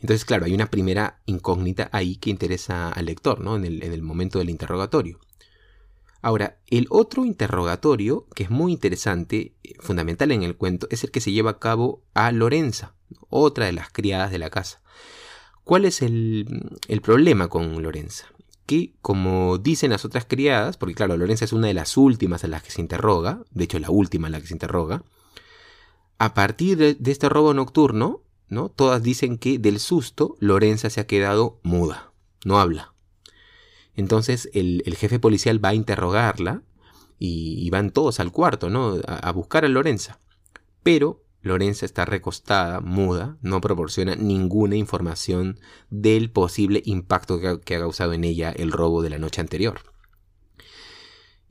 Entonces, 0.00 0.24
claro, 0.24 0.44
hay 0.44 0.54
una 0.54 0.70
primera 0.70 1.22
incógnita 1.26 1.90
ahí 1.92 2.16
que 2.16 2.30
interesa 2.30 2.90
al 2.90 3.06
lector, 3.06 3.40
¿no? 3.40 3.56
En 3.56 3.64
el, 3.64 3.82
en 3.82 3.92
el 3.92 4.02
momento 4.02 4.38
del 4.38 4.50
interrogatorio. 4.50 5.18
Ahora, 6.20 6.58
el 6.68 6.86
otro 6.90 7.24
interrogatorio, 7.24 8.26
que 8.34 8.44
es 8.44 8.50
muy 8.50 8.72
interesante, 8.72 9.54
eh, 9.62 9.74
fundamental 9.80 10.30
en 10.32 10.42
el 10.42 10.56
cuento, 10.56 10.86
es 10.90 11.04
el 11.04 11.10
que 11.10 11.20
se 11.20 11.32
lleva 11.32 11.52
a 11.52 11.58
cabo 11.58 12.04
a 12.14 12.32
Lorenza, 12.32 12.94
otra 13.28 13.66
de 13.66 13.72
las 13.72 13.90
criadas 13.90 14.30
de 14.30 14.38
la 14.38 14.50
casa. 14.50 14.82
¿Cuál 15.68 15.84
es 15.84 16.00
el, 16.00 16.72
problema 17.02 17.48
con 17.48 17.82
Lorenza? 17.82 18.24
Que, 18.64 18.94
como 19.02 19.58
dicen 19.58 19.90
las 19.90 20.06
otras 20.06 20.24
criadas, 20.24 20.78
porque 20.78 20.94
claro, 20.94 21.14
Lorenza 21.18 21.44
es 21.44 21.52
una 21.52 21.66
de 21.66 21.74
las 21.74 21.98
últimas 21.98 22.42
a 22.42 22.48
las 22.48 22.62
que 22.62 22.70
se 22.70 22.80
interroga, 22.80 23.42
de 23.50 23.64
hecho 23.64 23.78
la 23.78 23.90
última 23.90 24.28
a 24.28 24.30
la 24.30 24.40
que 24.40 24.46
se 24.46 24.54
interroga, 24.54 25.02
a 26.16 26.32
partir 26.32 26.78
de, 26.78 26.96
este 27.12 27.28
robo 27.28 27.52
nocturno, 27.52 28.22
¿no? 28.48 28.70
Todas 28.70 29.02
dicen 29.02 29.36
que 29.36 29.58
del 29.58 29.78
susto 29.78 30.36
Lorenza 30.40 30.88
se 30.88 31.00
ha 31.02 31.06
quedado 31.06 31.60
muda, 31.62 32.12
no 32.46 32.58
habla. 32.58 32.94
Entonces 33.94 34.48
el, 34.54 34.82
jefe 34.96 35.18
policial 35.18 35.62
va 35.62 35.68
a 35.68 35.74
interrogarla 35.74 36.62
y, 37.18 37.68
van 37.68 37.90
todos 37.90 38.20
al 38.20 38.32
cuarto, 38.32 38.70
¿no? 38.70 38.96
A 39.06 39.30
buscar 39.32 39.66
a 39.66 39.68
Lorenza. 39.68 40.18
Pero 40.82 41.22
Lorenza 41.40 41.86
está 41.86 42.04
recostada, 42.04 42.80
muda, 42.80 43.36
no 43.42 43.60
proporciona 43.60 44.16
ninguna 44.16 44.76
información 44.76 45.58
del 45.90 46.30
posible 46.30 46.82
impacto 46.84 47.40
que 47.40 47.74
ha, 47.74 47.78
causado 47.78 48.12
en 48.12 48.24
ella 48.24 48.50
el 48.50 48.72
robo 48.72 49.02
de 49.02 49.10
la 49.10 49.18
noche 49.18 49.40
anterior. 49.40 49.80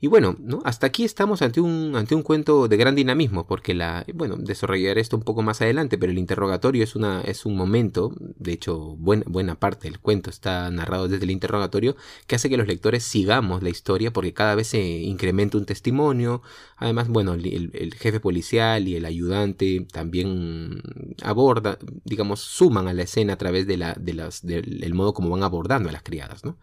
Y 0.00 0.06
bueno, 0.06 0.36
¿no? 0.38 0.62
hasta 0.64 0.86
aquí 0.86 1.04
estamos 1.04 1.42
ante 1.42 1.60
un, 1.60 1.96
ante 1.96 2.14
un 2.14 2.22
cuento 2.22 2.68
de 2.68 2.76
gran 2.76 2.94
dinamismo, 2.94 3.48
porque 3.48 3.74
la, 3.74 4.04
bueno, 4.14 4.36
desarrollaré 4.36 5.00
esto 5.00 5.16
un 5.16 5.24
poco 5.24 5.42
más 5.42 5.60
adelante, 5.60 5.98
pero 5.98 6.12
el 6.12 6.18
interrogatorio 6.18 6.84
es, 6.84 6.94
una, 6.94 7.20
es 7.22 7.44
un 7.44 7.56
momento, 7.56 8.12
de 8.20 8.52
hecho, 8.52 8.78
buena, 8.96 9.24
buena 9.26 9.56
parte 9.58 9.88
del 9.88 9.98
cuento 9.98 10.30
está 10.30 10.70
narrado 10.70 11.08
desde 11.08 11.24
el 11.24 11.32
interrogatorio, 11.32 11.96
que 12.28 12.36
hace 12.36 12.48
que 12.48 12.56
los 12.56 12.68
lectores 12.68 13.02
sigamos 13.02 13.60
la 13.64 13.70
historia, 13.70 14.12
porque 14.12 14.32
cada 14.32 14.54
vez 14.54 14.68
se 14.68 14.80
incrementa 14.80 15.58
un 15.58 15.66
testimonio, 15.66 16.42
además, 16.76 17.08
bueno, 17.08 17.34
el, 17.34 17.94
jefe 17.98 18.20
policial 18.20 18.86
y 18.86 18.94
el 18.94 19.04
ayudante 19.04 19.84
también 19.92 20.80
aborda, 21.24 21.76
digamos, 22.04 22.40
suman 22.40 22.86
a 22.86 22.92
la 22.92 23.02
escena 23.02 23.32
a 23.32 23.38
través 23.38 23.66
de 23.66 23.76
la, 23.76 23.94
de 23.94 24.14
las, 24.14 24.46
del 24.46 24.94
modo 24.94 25.12
como 25.12 25.30
van 25.30 25.42
abordando 25.42 25.88
a 25.88 25.92
las 25.92 26.02
criadas, 26.04 26.44
¿no? 26.44 26.56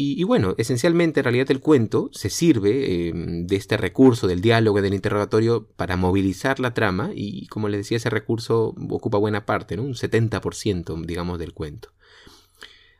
Y, 0.00 0.22
bueno, 0.22 0.54
esencialmente 0.58 1.18
en 1.18 1.24
realidad 1.24 1.50
el 1.50 1.58
cuento 1.58 2.08
se 2.12 2.30
sirve 2.30 3.08
em, 3.08 3.48
de 3.48 3.56
este 3.56 3.76
recurso 3.76 4.28
del 4.28 4.40
diálogo, 4.40 4.80
del 4.80 4.94
interrogatorio, 4.94 5.66
para 5.74 5.96
movilizar 5.96 6.60
la 6.60 6.72
trama 6.72 7.10
y 7.12 7.48
como 7.48 7.68
les 7.68 7.78
decía, 7.78 7.96
ese 7.96 8.08
recurso 8.08 8.76
ocupa 8.90 9.18
buena 9.18 9.44
parte, 9.44 9.76
¿no? 9.76 9.82
un 9.82 9.94
70% 9.94 11.04
digamos 11.04 11.40
del 11.40 11.52
cuento. 11.52 11.88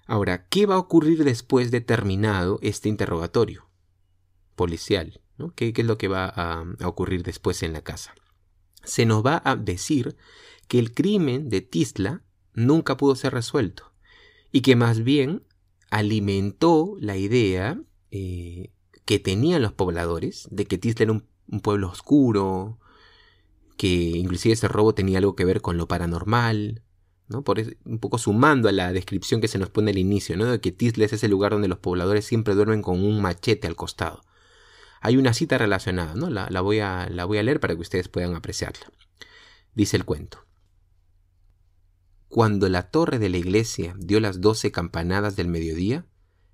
Ahora, 0.08 0.48
¿qué 0.48 0.66
va 0.66 0.74
a 0.74 0.78
ocurrir 0.78 1.22
después 1.22 1.70
de 1.70 1.80
terminado 1.80 2.58
este 2.62 2.88
interrogatorio 2.88 3.68
policial? 4.56 5.20
¿no? 5.36 5.54
¿Qué, 5.54 5.72
es 5.76 5.86
lo 5.86 5.98
que 5.98 6.08
va 6.08 6.24
a, 6.24 6.64
a 6.80 6.88
ocurrir 6.88 7.22
después 7.22 7.62
en 7.62 7.74
la 7.74 7.82
casa? 7.82 8.12
Se 8.82 9.06
nos 9.06 9.24
va 9.24 9.40
a 9.44 9.54
decir 9.54 10.16
que 10.66 10.80
el 10.80 10.92
crimen 10.92 11.48
de 11.48 11.60
Tisla 11.60 12.24
nunca 12.54 12.96
pudo 12.96 13.14
ser 13.14 13.34
resuelto 13.34 13.92
y 14.50 14.62
que 14.62 14.74
más 14.74 15.04
bien 15.04 15.44
alimentó 15.90 16.96
la 17.00 17.16
idea 17.16 17.80
eh, 18.10 18.70
que 19.04 19.18
tenían 19.18 19.62
los 19.62 19.72
pobladores 19.72 20.48
de 20.50 20.66
que 20.66 20.78
Tisla 20.78 21.04
era 21.04 21.12
un, 21.12 21.26
pueblo 21.62 21.88
oscuro, 21.88 22.78
que 23.78 23.88
inclusive 23.88 24.52
ese 24.52 24.68
robo 24.68 24.94
tenía 24.94 25.18
algo 25.18 25.34
que 25.34 25.46
ver 25.46 25.62
con 25.62 25.78
lo 25.78 25.88
paranormal, 25.88 26.82
¿no? 27.28 27.42
Por 27.42 27.58
un 27.84 27.98
poco 28.00 28.18
sumando 28.18 28.68
a 28.68 28.72
la 28.72 28.92
descripción 28.92 29.40
que 29.40 29.48
se 29.48 29.58
nos 29.58 29.70
pone 29.70 29.92
al 29.92 29.98
inicio, 29.98 30.36
¿no? 30.36 30.44
De 30.44 30.60
que 30.60 30.72
Tisla 30.72 31.06
es 31.06 31.14
ese 31.14 31.28
lugar 31.28 31.52
donde 31.52 31.68
los 31.68 31.78
pobladores 31.78 32.26
siempre 32.26 32.54
duermen 32.54 32.82
con 32.82 33.02
un 33.02 33.22
machete 33.22 33.66
al 33.66 33.76
costado. 33.76 34.22
Hay 35.00 35.16
una 35.16 35.32
cita 35.32 35.56
relacionada, 35.56 36.14
¿no? 36.14 36.28
La, 36.28 36.60
voy, 36.60 36.80
a, 36.80 37.08
la 37.08 37.24
voy 37.24 37.38
a 37.38 37.42
leer 37.42 37.60
para 37.60 37.74
que 37.74 37.80
ustedes 37.80 38.08
puedan 38.08 38.34
apreciarla. 38.34 38.90
Dice 39.74 39.96
el 39.96 40.04
cuento. 40.04 40.47
Cuando 42.28 42.68
la 42.68 42.90
torre 42.90 43.18
de 43.18 43.30
la 43.30 43.38
iglesia 43.38 43.94
dio 43.98 44.20
las 44.20 44.40
doce 44.40 44.70
campanadas 44.70 45.34
del 45.34 45.48
mediodía, 45.48 46.06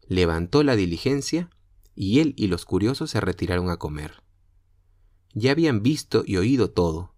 levantó 0.06 0.62
la 0.62 0.76
diligencia 0.76 1.50
y 1.96 2.20
él 2.20 2.34
y 2.36 2.46
los 2.46 2.64
curiosos 2.64 3.10
se 3.10 3.20
retiraron 3.20 3.70
a 3.70 3.76
comer. 3.76 4.22
Ya 5.32 5.50
habían 5.50 5.82
visto 5.82 6.22
y 6.24 6.36
oído 6.36 6.70
todo. 6.70 7.14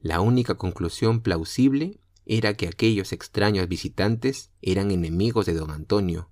La 0.00 0.20
única 0.20 0.56
conclusión 0.56 1.20
plausible 1.22 2.00
era 2.26 2.54
que 2.54 2.66
aquellos 2.66 3.12
extraños 3.12 3.68
visitantes 3.68 4.50
eran 4.60 4.90
enemigos 4.90 5.46
de 5.46 5.54
don 5.54 5.70
Antonio. 5.70 6.30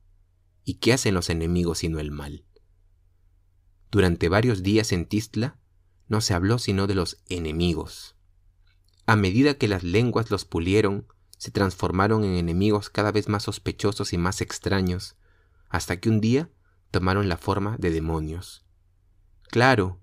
¿Y 0.64 0.74
qué 0.74 0.92
hacen 0.92 1.14
los 1.14 1.30
enemigos 1.30 1.78
sino 1.78 2.00
el 2.00 2.10
mal? 2.10 2.44
Durante 3.90 4.28
varios 4.28 4.62
días 4.64 4.90
en 4.92 5.06
Tistla 5.06 5.58
no 6.08 6.20
se 6.20 6.34
habló 6.34 6.58
sino 6.58 6.86
de 6.88 6.96
los 6.96 7.18
enemigos. 7.28 8.16
A 9.06 9.14
medida 9.14 9.54
que 9.54 9.68
las 9.68 9.84
lenguas 9.84 10.30
los 10.30 10.44
pulieron, 10.44 11.06
se 11.36 11.50
transformaron 11.50 12.24
en 12.24 12.34
enemigos 12.34 12.90
cada 12.90 13.12
vez 13.12 13.28
más 13.28 13.44
sospechosos 13.44 14.12
y 14.12 14.18
más 14.18 14.40
extraños, 14.40 15.16
hasta 15.68 15.98
que 15.98 16.08
un 16.08 16.20
día 16.20 16.50
tomaron 16.90 17.28
la 17.28 17.36
forma 17.36 17.76
de 17.78 17.90
demonios. 17.90 18.64
Claro, 19.48 20.00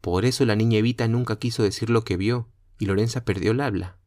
por 0.00 0.24
eso 0.24 0.44
la 0.44 0.56
niña 0.56 0.78
Evita 0.78 1.08
nunca 1.08 1.38
quiso 1.38 1.62
decir 1.62 1.90
lo 1.90 2.04
que 2.04 2.16
vio 2.16 2.48
y 2.78 2.86
Lorenza 2.86 3.24
perdió 3.24 3.52
el 3.52 3.60
habla. 3.60 3.98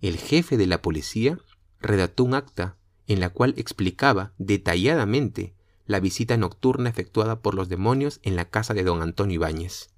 El 0.00 0.16
jefe 0.16 0.56
de 0.56 0.66
la 0.66 0.82
policía 0.82 1.38
redactó 1.78 2.24
un 2.24 2.34
acta 2.34 2.76
en 3.06 3.20
la 3.20 3.30
cual 3.30 3.54
explicaba 3.56 4.32
detalladamente 4.38 5.54
la 5.86 6.00
visita 6.00 6.36
nocturna 6.36 6.88
efectuada 6.88 7.40
por 7.40 7.54
los 7.54 7.68
demonios 7.68 8.20
en 8.22 8.36
la 8.36 8.48
casa 8.48 8.74
de 8.74 8.84
don 8.84 9.02
Antonio 9.02 9.34
Ibáñez. 9.34 9.90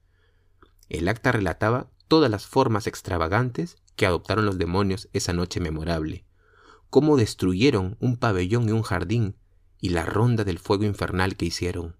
El 0.89 1.09
acta 1.09 1.33
relataba 1.33 1.91
todas 2.09 2.31
las 2.31 2.47
formas 2.47 2.87
extravagantes 2.87 3.77
que 3.97 4.07
adoptaron 4.07 4.47
los 4.47 4.59
demonios 4.59 5.09
esa 5.13 5.33
noche 5.33 5.61
memorable, 5.61 6.25
cómo 6.91 7.17
destruyeron 7.17 7.97
un 8.01 8.17
pabellón 8.17 8.69
y 8.69 8.73
un 8.73 8.83
jardín, 8.83 9.37
y 9.81 9.91
la 9.91 10.05
ronda 10.05 10.45
del 10.45 10.59
fuego 10.59 10.85
infernal 10.85 11.37
que 11.37 11.47
hicieron. 11.47 11.97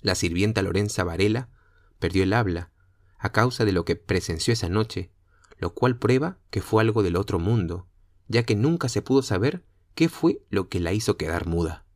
La 0.00 0.14
sirvienta 0.14 0.62
Lorenza 0.62 1.04
Varela 1.04 1.50
perdió 1.98 2.22
el 2.22 2.32
habla 2.32 2.70
a 3.18 3.32
causa 3.32 3.64
de 3.64 3.72
lo 3.72 3.84
que 3.84 3.96
presenció 3.96 4.52
esa 4.52 4.68
noche, 4.68 5.10
lo 5.58 5.74
cual 5.74 5.98
prueba 5.98 6.38
que 6.50 6.60
fue 6.60 6.82
algo 6.82 7.02
del 7.02 7.16
otro 7.16 7.38
mundo, 7.38 7.88
ya 8.28 8.42
que 8.44 8.54
nunca 8.54 8.88
se 8.88 9.02
pudo 9.02 9.22
saber 9.22 9.64
qué 9.94 10.08
fue 10.08 10.42
lo 10.50 10.68
que 10.68 10.80
la 10.80 10.92
hizo 10.92 11.16
quedar 11.16 11.46
muda. 11.46 11.86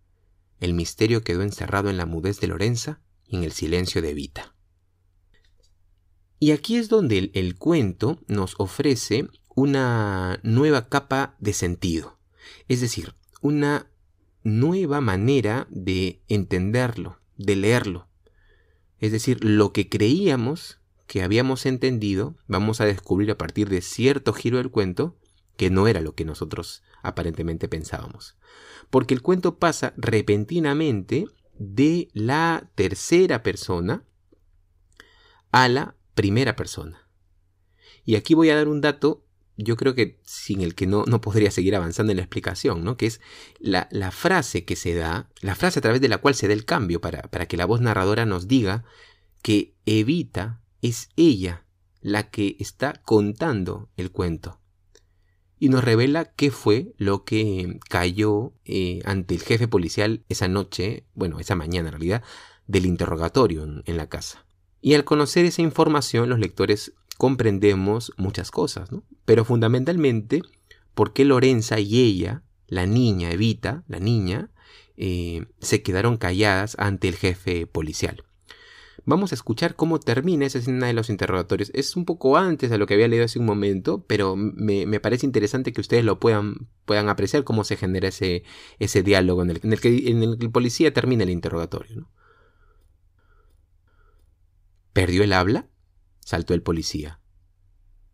El 0.59 0.75
misterio 0.75 1.23
quedó 1.23 1.43
encerrado 1.43 1.89
en 1.91 1.97
la 1.97 2.07
mudez 2.07 2.41
de 2.41 2.49
Lorenza 2.49 3.01
y 3.27 3.37
en 3.37 3.45
el 3.45 3.53
silencio 3.53 4.03
de 4.03 4.11
Evita. 4.11 4.55
Y 6.43 6.53
aquí 6.53 6.77
es 6.77 6.89
donde 6.89 7.31
el, 7.35 7.59
cuento 7.59 8.19
nos 8.27 8.55
ofrece 8.57 9.29
una 9.55 10.41
nueva 10.43 10.89
capa 10.89 11.37
de 11.39 11.53
sentido, 11.53 12.19
es 12.67 12.81
decir, 12.81 13.15
una 13.43 13.91
nueva 14.43 15.03
manera 15.03 15.67
de 15.69 16.23
entenderlo, 16.29 17.21
de 17.37 17.57
leerlo. 17.57 18.09
Es 18.99 19.13
decir, 19.13 19.45
lo 19.45 19.75
que 19.75 19.91
creíamos 19.91 20.81
que 21.07 21.23
habíamos 21.23 21.67
entendido, 21.67 22.37
vamos 22.47 22.81
a 22.81 22.87
descubrir 22.87 23.31
a 23.31 23.37
partir 23.37 23.69
de 23.69 23.83
cierto 23.83 24.33
giro 24.33 24.57
del 24.57 24.71
cuento 24.71 25.19
que 25.59 25.69
no 25.69 25.89
era 25.89 26.01
lo 26.01 26.15
que 26.15 26.25
nosotros 26.25 26.83
aparentemente 27.03 27.69
pensábamos. 27.69 28.39
Porque 28.89 29.13
el 29.13 29.21
cuento 29.21 29.59
pasa 29.59 29.93
repentinamente 29.99 31.27
de 31.59 32.09
la 32.15 32.71
tercera 32.77 33.43
persona 33.43 34.05
a 35.53 35.69
la 35.69 35.97
primera 36.21 36.55
persona. 36.55 37.09
Y 38.05 38.17
aquí 38.17 38.35
voy 38.35 38.51
a 38.51 38.57
dar 38.57 38.69
un 38.69 38.83
dato, 38.83 39.25
yo 39.57 39.75
creo 39.79 39.95
que 39.95 40.21
sin 40.23 40.61
el 40.61 40.75
que 40.75 40.87
no, 40.87 41.05
no 41.07 41.23
podría 41.23 41.51
seguir 41.51 41.75
avanzando 41.75 42.13
en 42.13 42.19
la 42.19 42.23
explicación, 42.25 42.85
¿no? 42.85 42.99
que 42.99 43.07
es 43.07 43.23
la, 43.59 43.89
la, 43.91 44.11
frase 44.11 44.67
que 44.67 44.77
se 44.77 44.93
da, 44.93 45.31
la 45.41 45.55
frase 45.55 45.79
a 45.79 45.83
través 45.83 46.03
de 46.03 46.09
la 46.09 46.19
cual 46.19 46.35
se 46.35 46.47
da 46.47 46.53
el 46.53 46.67
cambio 46.67 47.01
para, 47.01 47.23
para 47.23 47.47
que 47.47 47.57
la 47.57 47.65
voz 47.65 47.81
narradora 47.81 48.27
nos 48.27 48.49
diga 48.49 48.85
que 49.41 49.75
evita 49.87 50.61
es 50.83 51.09
ella 51.17 51.65
la 52.03 52.29
que 52.29 52.57
está 52.59 53.01
contando 53.07 53.89
el 53.97 54.11
cuento. 54.11 54.61
Y 55.59 55.71
nos 55.71 55.83
revela 55.83 56.27
qué 56.27 56.51
fue 56.51 56.93
lo 56.99 57.25
que 57.25 57.79
cayó 57.89 58.53
eh, 58.67 59.01
ante 59.07 59.37
el 59.37 59.41
jefe 59.41 59.69
policial 59.69 60.23
esa 60.29 60.49
noche, 60.49 61.07
bueno, 61.15 61.41
esa 61.41 61.55
mañana 61.55 61.89
en 61.89 61.93
realidad, 61.93 62.23
del 62.67 62.85
interrogatorio 62.85 63.65
en, 63.65 63.97
la 63.97 64.09
casa. 64.09 64.47
Y 64.81 64.95
al 64.95 65.05
conocer 65.05 65.45
esa 65.45 65.63
información, 65.63 66.29
los 66.29 66.39
lectores 66.39 66.95
comprendemos 67.19 68.13
muchas 68.17 68.51
cosas, 68.51 68.91
¿no? 68.91 69.05
Pero 69.25 69.45
fundamentalmente, 69.45 70.43
por 70.95 71.13
qué 71.13 71.25
Lorenza 71.25 71.79
y 71.79 72.01
ella, 72.01 72.43
la 72.67 72.87
niña 72.87 73.31
Evita, 73.31 73.85
la 73.89 74.01
niña, 74.01 74.51
eh, 74.97 75.47
se 75.61 75.83
quedaron 75.83 76.17
calladas 76.17 76.77
ante 76.79 77.09
el 77.09 77.17
jefe 77.17 77.67
policial. 77.67 78.25
Vamos 79.05 79.33
a 79.33 79.35
escuchar 79.35 79.77
cómo 79.77 79.99
termina 79.99 80.47
esa 80.47 80.59
escena 80.59 80.87
de 80.87 80.93
los 80.93 81.11
interrogatorios. 81.11 81.71
Es 81.75 81.97
un 81.97 82.05
poco 82.05 82.37
antes 82.37 82.71
de 82.71 82.79
lo 82.79 82.87
que 82.87 82.95
había 82.95 83.09
leído 83.09 83.25
hace 83.25 83.39
un 83.39 83.47
momento, 83.47 84.05
pero 84.07 84.37
me, 84.37 85.01
parece 85.01 85.27
interesante 85.27 85.73
que 85.73 85.81
ustedes 85.81 86.05
lo 86.05 86.21
puedan, 86.21 86.69
puedan 86.85 87.09
apreciar 87.09 87.45
cómo 87.45 87.65
se 87.65 87.77
genera 87.77 88.09
ese, 88.09 88.45
ese 88.79 89.03
diálogo 89.03 89.43
en 89.43 89.51
el, 89.51 89.61
en 89.63 89.73
el, 89.73 89.81
que, 89.81 90.11
en 90.11 90.23
el 90.23 90.51
policía 90.51 90.93
termina 90.93 91.25
el 91.25 91.31
interrogatorio. 91.31 92.09
¿Perdió 94.93 95.23
el 95.23 95.33
habla? 95.33 95.69
saltó 96.21 96.55
el 96.55 96.63
policía. 96.63 97.21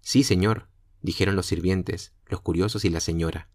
Sí, 0.00 0.22
señor, 0.22 0.68
dijeron 1.00 1.36
los 1.36 1.46
sirvientes, 1.46 2.12
los 2.26 2.40
curiosos 2.40 2.84
y 2.84 2.90
la 2.90 3.00
señora. 3.00 3.48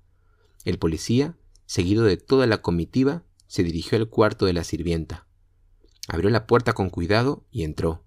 El 0.66 0.80
policía, 0.80 1.38
seguido 1.66 2.04
de 2.04 2.18
toda 2.18 2.48
la 2.48 2.62
comitiva, 2.62 3.24
se 3.48 3.63
dirigió 3.63 3.98
al 3.98 4.10
cuarto 4.10 4.46
de 4.46 4.54
la 4.54 4.63
sirvienta. 4.63 5.28
Abrió 6.08 6.30
la 6.30 6.48
puerta 6.48 6.74
con 6.74 6.90
cuidado 6.90 7.46
y 7.51 7.63
entró. 7.63 8.06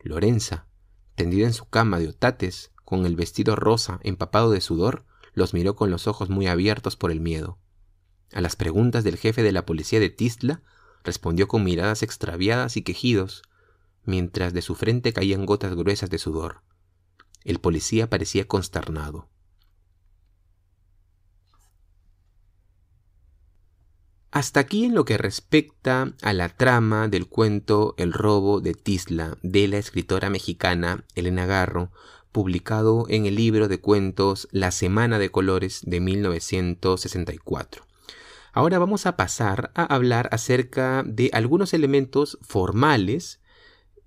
Lorenza, 0.00 0.68
tendida 1.14 1.46
en 1.46 1.52
su 1.52 1.68
cama 1.68 1.98
de 1.98 2.08
otates, 2.08 2.72
con 2.84 3.06
el 3.06 3.14
vestido 3.14 3.56
rosa 3.56 4.00
empapado 4.02 4.50
de 4.50 4.60
sudor, 4.60 5.04
los 5.32 5.54
miró 5.54 5.76
con 5.76 5.90
los 5.90 6.06
ojos 6.06 6.30
muy 6.30 6.46
abiertos 6.46 6.96
por 6.96 7.10
el 7.10 7.20
miedo. 7.20 7.58
A 8.32 8.40
las 8.40 8.56
preguntas 8.56 9.04
del 9.04 9.16
jefe 9.16 9.42
de 9.42 9.52
la 9.52 9.66
policía 9.66 10.00
de 10.00 10.10
Tistla, 10.10 10.62
respondió 11.04 11.46
con 11.46 11.62
miradas 11.62 12.02
extraviadas 12.02 12.76
y 12.76 12.82
quejidos, 12.82 13.42
mientras 14.04 14.52
de 14.52 14.62
su 14.62 14.74
frente 14.74 15.12
caían 15.12 15.46
gotas 15.46 15.74
gruesas 15.74 16.10
de 16.10 16.18
sudor. 16.18 16.62
El 17.44 17.58
policía 17.58 18.10
parecía 18.10 18.46
consternado. 18.46 19.28
Hasta 24.32 24.60
aquí 24.60 24.84
en 24.84 24.94
lo 24.94 25.04
que 25.04 25.18
respecta 25.18 26.12
a 26.22 26.32
la 26.32 26.48
trama 26.50 27.08
del 27.08 27.26
cuento 27.26 27.94
El 27.98 28.12
robo 28.12 28.60
de 28.60 28.74
Tisla 28.74 29.36
de 29.42 29.66
la 29.66 29.78
escritora 29.78 30.30
mexicana 30.30 31.04
Elena 31.16 31.46
Garro, 31.46 31.90
publicado 32.30 33.06
en 33.08 33.26
el 33.26 33.34
libro 33.34 33.66
de 33.66 33.80
cuentos 33.80 34.46
La 34.52 34.70
Semana 34.70 35.18
de 35.18 35.30
Colores 35.30 35.80
de 35.84 35.98
1964. 35.98 37.84
Ahora 38.52 38.78
vamos 38.78 39.06
a 39.06 39.16
pasar 39.16 39.72
a 39.74 39.82
hablar 39.84 40.28
acerca 40.32 41.02
de 41.04 41.30
algunos 41.32 41.74
elementos 41.74 42.38
formales, 42.42 43.39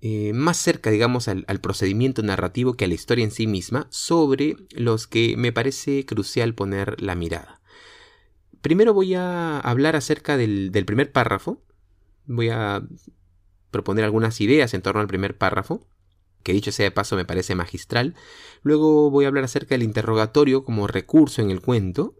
eh, 0.06 0.34
más 0.34 0.58
cerca, 0.58 0.90
digamos, 0.90 1.28
al, 1.28 1.46
al 1.48 1.62
procedimiento 1.62 2.22
narrativo 2.22 2.74
que 2.74 2.84
a 2.84 2.88
la 2.88 2.92
historia 2.92 3.24
en 3.24 3.30
sí 3.30 3.46
misma, 3.46 3.86
sobre 3.88 4.58
los 4.70 5.06
que 5.06 5.34
me 5.38 5.50
parece 5.50 6.04
crucial 6.04 6.54
poner 6.54 7.00
la 7.00 7.14
mirada. 7.14 7.62
Primero 8.60 8.92
voy 8.92 9.14
a 9.14 9.58
hablar 9.60 9.96
acerca 9.96 10.36
del, 10.36 10.70
primer 10.84 11.10
párrafo. 11.10 11.62
Voy 12.26 12.50
a 12.50 12.86
proponer 13.70 14.04
algunas 14.04 14.42
ideas 14.42 14.74
en 14.74 14.82
torno 14.82 15.00
al 15.00 15.06
primer 15.06 15.38
párrafo, 15.38 15.86
que 16.42 16.52
dicho 16.52 16.70
sea 16.70 16.84
de 16.84 16.90
paso 16.90 17.16
me 17.16 17.24
parece 17.24 17.54
magistral. 17.54 18.14
Luego 18.62 19.10
voy 19.10 19.24
a 19.24 19.28
hablar 19.28 19.44
acerca 19.44 19.74
del 19.74 19.84
interrogatorio 19.84 20.64
como 20.64 20.86
recurso 20.86 21.40
en 21.40 21.50
el 21.50 21.62
cuento. 21.62 22.14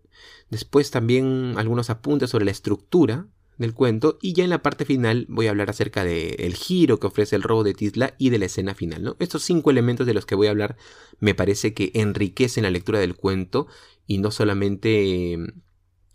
Después 0.48 0.90
también 0.90 1.52
algunos 1.58 1.90
apuntes 1.90 2.30
sobre 2.30 2.46
la 2.46 2.50
estructura 2.50 3.26
del 3.58 3.74
cuento. 3.74 4.18
Y 4.20 4.32
ya 4.32 4.44
en 4.44 4.50
la 4.50 4.62
parte 4.62 4.84
final 4.84 5.26
voy 5.28 5.46
a 5.46 5.50
hablar 5.50 5.70
acerca 5.70 6.04
del 6.04 6.54
giro 6.54 6.98
que 6.98 7.06
ofrece 7.06 7.36
el 7.36 7.42
robo 7.42 7.64
de 7.64 7.74
Tisla 7.74 8.14
y 8.18 8.30
de 8.30 8.38
la 8.38 8.46
escena 8.46 8.74
final. 8.74 9.02
¿no? 9.02 9.16
Estos 9.18 9.42
cinco 9.42 9.70
elementos 9.70 10.06
de 10.06 10.14
los 10.14 10.26
que 10.26 10.34
voy 10.34 10.46
a 10.46 10.50
hablar 10.50 10.76
me 11.20 11.34
parece 11.34 11.74
que 11.74 11.90
enriquecen 11.94 12.64
la 12.64 12.70
lectura 12.70 12.98
del 12.98 13.14
cuento 13.14 13.66
y 14.06 14.18
no 14.18 14.30
solamente 14.30 15.38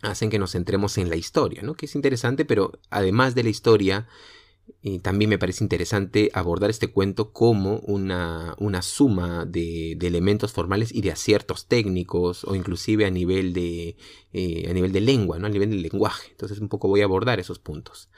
hacen 0.02 0.30
que 0.30 0.38
nos 0.38 0.52
centremos 0.52 0.98
en 0.98 1.10
la 1.10 1.16
historia. 1.16 1.62
Que 1.76 1.86
es 1.86 1.94
interesante, 1.94 2.44
pero 2.44 2.72
además 2.90 3.34
de 3.34 3.42
la 3.42 3.50
historia, 3.50 4.08
también 5.02 5.28
me 5.28 5.38
parece 5.38 5.64
interesante 5.64 6.30
abordar 6.34 6.70
este 6.70 6.88
cuento 6.88 7.32
como 7.32 7.78
una, 7.80 8.54
una 8.58 8.82
suma 8.82 9.44
de, 9.44 9.92
elementos 9.92 10.52
formales 10.52 10.92
y 10.94 11.02
de 11.02 11.12
aciertos 11.12 11.66
técnicos 11.66 12.44
o 12.44 12.54
inclusive 12.54 13.06
a 13.06 13.10
nivel 13.10 13.52
de, 13.52 13.96
eh, 14.32 14.66
a 14.68 14.72
nivel 14.72 14.92
de 14.92 15.00
lengua, 15.00 15.38
¿no? 15.38 15.46
a 15.46 15.50
nivel 15.50 15.70
del 15.70 15.82
lenguaje. 15.82 16.30
Entonces 16.30 16.58
un 16.58 16.68
poco 16.68 16.88
voy 16.88 17.00
a 17.00 17.04
abordar 17.04 17.40
esos 17.40 17.58
puntos. 17.58 18.08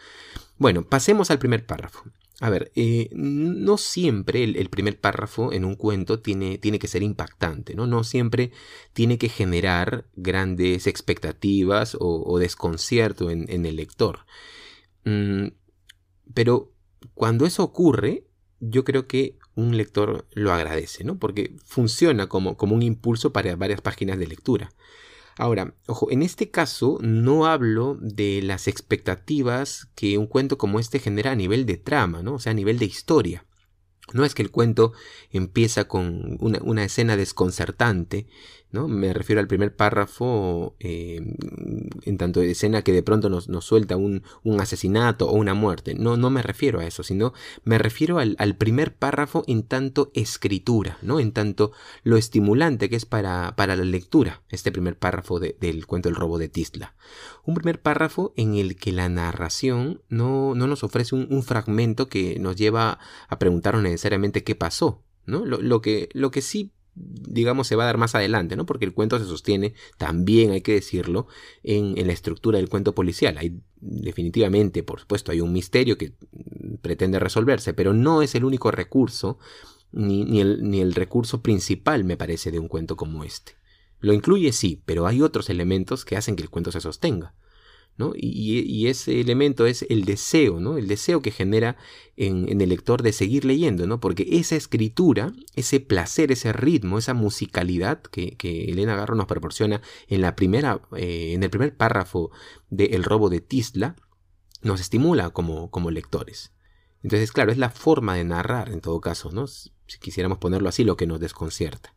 Bueno, 0.59 0.85
pasemos 0.85 1.31
al 1.31 1.39
primer 1.39 1.67
párrafo. 1.67 2.05
A 2.41 2.51
ver, 2.51 2.73
eh, 2.75 3.09
no 3.13 3.79
siempre 3.79 4.43
el, 4.43 4.69
primer 4.69 4.99
párrafo 4.99 5.53
en 5.53 5.65
un 5.65 5.77
cuento 5.77 6.19
tiene, 6.19 6.59
tiene, 6.59 6.81
que 6.81 6.89
ser 6.89 7.05
impactante, 7.05 7.77
¿no? 7.77 7.87
No 7.87 8.03
siempre 8.03 8.51
tiene 8.93 9.17
que 9.17 9.29
generar 9.29 10.07
grandes 10.17 10.89
expectativas 10.89 11.97
o, 12.01 12.39
desconcierto 12.41 13.31
en, 13.31 13.65
el 13.65 13.77
lector. 13.77 14.27
Mm, 15.05 15.49
pero 16.35 16.73
cuando 17.15 17.47
eso 17.47 17.63
ocurre, 17.63 18.27
yo 18.61 18.85
creo 18.85 19.07
que 19.07 19.39
un 19.55 19.77
lector 19.77 20.27
lo 20.33 20.53
agradece, 20.53 21.05
¿no? 21.05 21.19
Porque 21.19 21.57
funciona 21.65 22.29
como, 22.29 22.57
como 22.57 22.75
un 22.75 22.83
impulso 22.83 23.33
para 23.33 23.57
varias 23.57 23.81
páginas 23.81 24.19
de 24.19 24.27
lectura. 24.27 24.73
Ahora, 25.37 25.75
ojo, 25.87 26.11
en 26.11 26.23
este 26.23 26.51
caso 26.51 26.99
no 27.01 27.47
hablo 27.47 27.97
de 28.01 28.43
las 28.43 28.69
expectativas 28.69 29.89
que 29.95 30.19
un 30.19 30.27
cuento 30.27 30.59
como 30.59 30.79
este 30.79 30.99
genera 30.99 31.33
a 31.33 31.37
nivel 31.37 31.65
de 31.67 31.79
trama, 31.79 32.23
¿no? 32.23 32.35
O 32.35 32.39
sea, 32.39 32.53
a 32.53 32.55
nivel 32.55 32.79
de 32.79 32.85
historia. 32.85 33.47
No 34.13 34.25
es 34.25 34.35
que 34.35 34.43
el 34.43 34.51
cuento 34.51 34.93
empieza 35.31 35.87
con 35.89 36.37
una, 36.41 36.85
escena 36.85 37.17
desconcertante, 37.17 38.27
¿no? 38.73 38.89
Me 38.89 39.13
refiero 39.13 39.41
al 39.41 39.47
primer 39.47 39.77
párrafo, 39.77 40.75
eh, 40.81 41.21
en 42.03 42.17
tanto 42.17 42.41
de 42.41 42.51
escena 42.51 42.83
que 42.83 42.93
de 42.93 43.03
pronto 43.03 43.29
nos, 43.29 43.47
suelta 43.65 43.97
un, 43.97 44.23
asesinato 44.59 45.29
o 45.29 45.35
una 45.35 45.55
muerte. 45.55 45.95
No, 45.95 46.17
no 46.17 46.31
me 46.31 46.43
refiero 46.43 46.81
a 46.81 46.87
eso, 46.87 47.03
sino 47.03 47.35
me 47.65 47.79
refiero 47.79 48.19
al, 48.19 48.57
primer 48.57 48.95
párrafo 48.95 49.45
en 49.47 49.63
tanto 49.63 50.11
escritura, 50.15 50.99
¿no? 51.03 51.21
En 51.21 51.33
tanto 51.33 51.73
lo 52.03 52.17
estimulante 52.17 52.89
que 52.89 52.97
es 52.97 53.05
para, 53.05 53.55
la 53.57 53.77
lectura, 53.77 54.43
este 54.49 54.73
primer 54.73 54.99
párrafo 54.99 55.39
del 55.39 55.87
cuento 55.87 56.09
El 56.09 56.17
robo 56.17 56.39
de 56.39 56.49
Tisla. 56.49 56.95
Un 57.45 57.55
primer 57.55 57.81
párrafo 57.81 58.33
en 58.37 58.55
el 58.55 58.77
que 58.77 58.93
la 58.93 59.09
narración 59.09 60.01
no, 60.09 60.55
no 60.55 60.67
nos 60.67 60.83
ofrece 60.83 61.15
un, 61.15 61.43
fragmento 61.43 62.09
que 62.09 62.39
nos 62.39 62.57
lleva 62.57 62.99
a 63.29 63.39
preguntarnos 63.39 63.83
necesariamente 63.83 64.45
qué 64.45 64.55
pasó, 64.55 65.03
¿no? 65.27 65.45
Lo 65.45 65.81
que 65.83 66.09
sí 66.41 66.73
digamos, 66.95 67.67
se 67.67 67.77
va 67.77 67.85
a 67.85 67.87
dar 67.87 67.99
más 67.99 68.15
adelante, 68.15 68.57
¿no? 68.57 68.67
Porque 68.67 68.85
el 68.85 68.93
cuento 68.93 69.19
se 69.19 69.25
sostiene, 69.25 69.75
también 69.97 70.51
hay 70.51 70.61
que 70.61 70.75
decirlo, 70.75 71.27
en, 71.63 71.97
en, 71.97 72.07
la 72.07 72.13
estructura 72.13 72.59
del 72.59 72.69
cuento 72.69 72.95
policial. 72.95 73.39
Hay 73.39 73.61
definitivamente, 73.81 74.83
por 74.83 75.01
supuesto, 75.01 75.33
hay 75.33 75.41
un 75.41 75.53
misterio 75.53 75.97
que 75.97 76.13
pretende 76.83 77.19
resolverse, 77.19 77.73
pero 77.73 77.95
no 77.95 78.23
es 78.23 78.35
el 78.35 78.45
único 78.45 78.71
recurso 78.71 79.39
ni, 79.91 80.25
ni, 80.25 80.41
el, 80.41 80.69
ni 80.69 80.81
el 80.81 80.95
recurso 80.95 81.43
principal, 81.43 82.05
me 82.05 82.17
parece, 82.17 82.51
de 82.51 82.59
un 82.59 82.69
cuento 82.69 82.97
como 82.97 83.25
este. 83.25 83.53
Lo 84.01 84.13
incluye, 84.13 84.53
sí, 84.53 84.83
pero 84.85 85.07
hay 85.07 85.23
otros 85.23 85.49
elementos 85.49 86.05
que 86.05 86.17
hacen 86.17 86.37
que 86.37 86.43
el 86.43 86.51
cuento 86.51 86.73
se 86.73 86.81
sostenga. 86.81 87.35
Y, 88.17 88.87
ese 88.89 89.21
elemento 89.21 89.67
es 89.67 89.87
el 89.89 90.05
deseo, 90.05 90.61
¿no? 90.61 90.77
El 90.77 90.89
deseo 90.89 91.23
que 91.23 91.31
genera 91.31 91.77
en, 92.17 92.61
el 92.61 92.69
lector 92.69 93.03
de 93.03 93.13
seguir 93.13 93.45
leyendo. 93.45 94.01
Porque 94.01 94.27
esa 94.33 94.57
escritura, 94.57 95.33
ese 95.55 95.81
placer, 95.81 96.33
ese 96.33 96.53
ritmo, 96.53 96.99
esa 96.99 97.15
musicalidad 97.15 98.03
que, 98.03 98.37
Elena 98.69 98.97
Garro 98.97 99.15
nos 99.15 99.27
proporciona 99.27 99.83
en 100.09 100.21
la 100.21 100.35
primera, 100.35 100.83
eh, 100.97 101.33
en 101.35 101.43
el 101.43 101.51
primer 101.51 101.77
párrafo 101.77 102.31
de 102.71 102.87
El 102.87 103.05
robo 103.05 103.29
de 103.29 103.41
Tisla, 103.41 103.97
nos 104.63 104.81
estimula 104.81 105.31
como, 105.31 105.91
lectores. 105.91 106.53
Entonces, 107.03 107.33
claro, 107.33 107.53
es 107.53 107.59
la 107.59 107.71
forma 107.71 108.15
de 108.15 108.25
narrar, 108.25 108.71
en 108.71 108.81
todo 108.81 109.01
caso. 109.01 109.31
Si 109.47 109.99
quisiéramos 109.99 110.39
ponerlo 110.39 110.69
así, 110.69 110.85
lo 110.85 110.97
que 110.97 111.07
nos 111.07 111.21
desconcierta. 111.21 111.95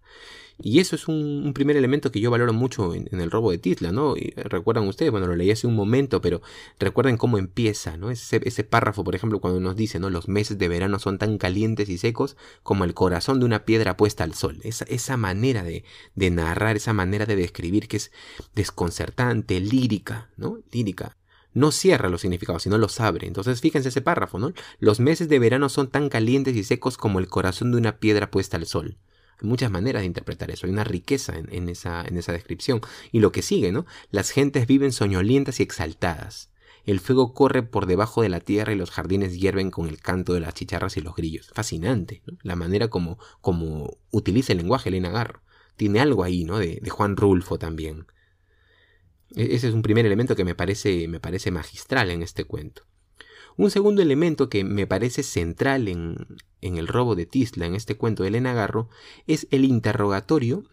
Y 0.58 0.80
eso 0.80 0.96
es 0.96 1.08
un, 1.08 1.52
primer 1.54 1.76
elemento 1.76 2.12
que 2.12 2.22
yo 2.22 2.32
valoro 2.32 2.54
mucho 2.54 2.94
en, 2.94 3.08
el 3.12 3.30
robo 3.32 3.52
de 3.52 3.58
Titla, 3.58 3.92
¿no? 3.92 4.16
Y 4.16 4.32
recuerdan 4.36 4.88
ustedes, 4.88 5.12
bueno, 5.12 5.28
lo 5.28 5.36
leí 5.36 5.52
hace 5.52 5.68
un 5.68 5.76
momento, 5.76 6.22
pero 6.22 6.42
recuerden 6.80 7.18
cómo 7.18 7.38
empieza, 7.38 7.98
¿no? 7.98 8.10
Ese, 8.10 8.42
ese 8.44 8.64
párrafo, 8.64 9.04
por 9.04 9.16
ejemplo, 9.16 9.40
cuando 9.42 9.60
nos 9.60 9.76
dice, 9.76 10.00
¿no? 10.00 10.10
Los 10.10 10.28
meses 10.30 10.58
de 10.58 10.68
verano 10.70 11.00
son 11.00 11.18
tan 11.18 11.38
calientes 11.38 11.90
y 11.90 11.98
secos 11.98 12.38
como 12.64 12.86
el 12.86 12.94
corazón 12.94 13.40
de 13.40 13.46
una 13.46 13.66
piedra 13.66 13.98
puesta 13.98 14.24
al 14.24 14.34
sol. 14.34 14.60
Esa, 14.64 14.86
esa 14.86 15.18
manera 15.18 15.64
de, 15.64 15.84
de 16.16 16.32
narrar, 16.32 16.78
esa 16.78 16.94
manera 16.94 17.26
de 17.26 17.36
describir 17.36 17.88
que 17.88 17.98
es 17.98 18.12
desconcertante, 18.56 19.60
lírica, 19.60 20.30
¿no? 20.38 20.60
Lírica 20.72 21.18
no 21.56 21.72
cierra 21.72 22.10
los 22.10 22.22
significados, 22.22 22.64
sino 22.64 22.78
los 22.78 23.00
abre. 23.00 23.28
Entonces 23.28 23.62
fíjense 23.62 23.90
ese 23.90 24.02
párrafo, 24.02 24.38
¿no? 24.38 24.54
Los 24.80 25.00
meses 25.00 25.30
de 25.30 25.40
verano 25.40 25.70
son 25.70 25.90
tan 25.90 26.10
calientes 26.10 26.56
y 26.56 26.64
secos 26.64 26.98
como 26.98 27.20
el 27.20 27.28
corazón 27.28 27.72
de 27.72 27.78
una 27.78 27.98
piedra 27.98 28.30
puesta 28.30 28.58
al 28.58 28.66
sol. 28.68 28.98
Hay 29.42 29.48
muchas 29.48 29.72
maneras 29.72 30.02
de 30.02 30.08
interpretar 30.08 30.52
eso, 30.52 30.66
hay 30.66 30.74
una 30.74 30.84
riqueza 30.84 31.34
en, 31.38 31.70
esa, 31.70 32.06
en 32.06 32.18
esa 32.18 32.32
descripción. 32.32 32.82
Y 33.12 33.20
lo 33.20 33.32
que 33.32 33.42
sigue, 33.42 33.72
¿no? 33.72 33.86
Las 34.12 34.32
gentes 34.32 34.68
viven 34.68 34.92
soñolientas 34.92 35.60
y 35.60 35.64
exaltadas. 35.64 36.52
El 36.86 37.00
fuego 37.00 37.34
corre 37.34 37.64
por 37.64 37.88
debajo 37.88 38.22
de 38.22 38.30
la 38.30 38.40
tierra 38.40 38.72
y 38.72 38.76
los 38.76 38.92
jardines 38.92 39.40
hierven 39.40 39.72
con 39.72 39.88
el 39.90 40.00
canto 40.00 40.34
de 40.34 40.40
las 40.40 40.54
chicharras 40.54 40.98
y 40.98 41.02
los 41.02 41.16
grillos. 41.16 41.52
Fascinante. 41.54 42.22
La 42.44 42.56
manera 42.56 42.90
como, 42.90 43.18
como 43.42 43.98
utiliza 44.12 44.54
el 44.54 44.60
lenguaje 44.60 44.90
Elena 44.90 45.10
Garro. 45.10 45.42
Tiene 45.78 46.00
algo 46.00 46.24
ahí, 46.24 46.46
¿no? 46.46 46.60
De, 46.60 46.80
de 46.82 46.90
Juan 46.90 47.18
Rulfo 47.18 47.58
también. 47.58 48.06
E, 49.36 49.56
ese 49.56 49.68
es 49.68 49.74
un 49.74 49.82
primer 49.82 50.06
elemento 50.06 50.36
que 50.36 50.46
me 50.46 50.56
parece, 50.56 51.08
me 51.08 51.20
parece 51.20 51.50
magistral 51.52 52.12
en 52.12 52.22
este 52.22 52.46
cuento. 52.46 52.84
Un 53.58 53.72
segundo 53.72 54.02
elemento 54.02 54.50
que 54.50 54.66
me 54.66 54.86
parece 54.86 55.24
central 55.24 55.88
en, 55.88 56.28
el 56.62 56.88
robo 56.88 57.16
de 57.16 57.26
Tisla, 57.26 57.66
en 57.66 57.76
este 57.76 57.96
cuento 57.96 58.24
de 58.24 58.30
Elena 58.30 58.54
Garro, 58.54 58.90
es 59.28 59.48
el 59.52 59.64
interrogatorio 59.64 60.66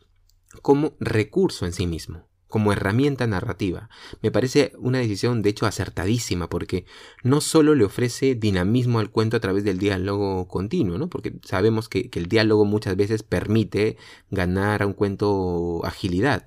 como 0.63 0.95
recurso 0.99 1.65
en 1.65 1.73
sí 1.73 1.87
mismo, 1.87 2.29
como 2.49 2.73
herramienta 2.73 3.29
narrativa. 3.29 3.89
Me 4.21 4.33
parece 4.33 4.73
una 4.79 4.99
decisión 4.99 5.43
de 5.43 5.51
hecho 5.51 5.67
acertadísima 5.67 6.49
porque 6.49 6.85
no 7.23 7.41
solo 7.41 7.77
le 7.77 7.85
ofrece 7.85 8.35
dinamismo 8.35 8.99
al 8.99 9.11
cuento 9.11 9.37
a 9.37 9.41
través 9.41 9.63
del 9.63 9.79
diálogo 9.79 10.49
continuo, 10.49 10.99
¿no? 10.99 11.09
porque 11.09 11.39
sabemos 11.45 11.89
que, 11.89 12.11
que 12.11 12.19
el 12.19 12.27
diálogo 12.27 12.65
muchas 12.65 12.97
veces 12.97 13.23
permite 13.23 13.97
ganar 14.31 14.83
a 14.83 14.89
un 14.89 14.93
cuento 14.93 15.85
agilidad, 15.85 16.47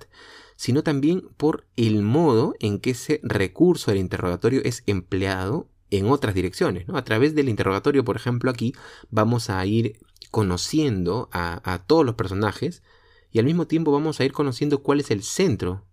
sino 0.54 0.82
también 0.82 1.22
por 1.38 1.66
el 1.76 2.02
modo 2.02 2.54
en 2.60 2.78
que 2.78 2.90
ese 2.90 3.20
recurso 3.22 3.90
del 3.90 4.00
interrogatorio 4.00 4.60
es 4.64 4.82
empleado 4.86 5.70
en 5.90 6.06
otras 6.06 6.34
direcciones. 6.34 6.86
A 6.92 7.04
través 7.04 7.34
del 7.34 7.48
interrogatorio, 7.48 8.04
por 8.04 8.16
ejemplo, 8.16 8.50
aquí 8.50 8.74
vamos 9.10 9.50
a 9.50 9.64
ir 9.66 9.98
conociendo 10.30 11.28
a, 11.32 11.84
todos 11.86 12.04
los 12.04 12.14
personajes 12.14 12.82
y 13.30 13.38
al 13.38 13.44
mismo 13.44 13.66
tiempo 13.66 13.92
vamos 13.92 14.20
a 14.20 14.24
ir 14.24 14.32
conociendo 14.32 14.82
cuál 14.82 15.00
es 15.00 15.10
el 15.10 15.22
centro 15.22 15.86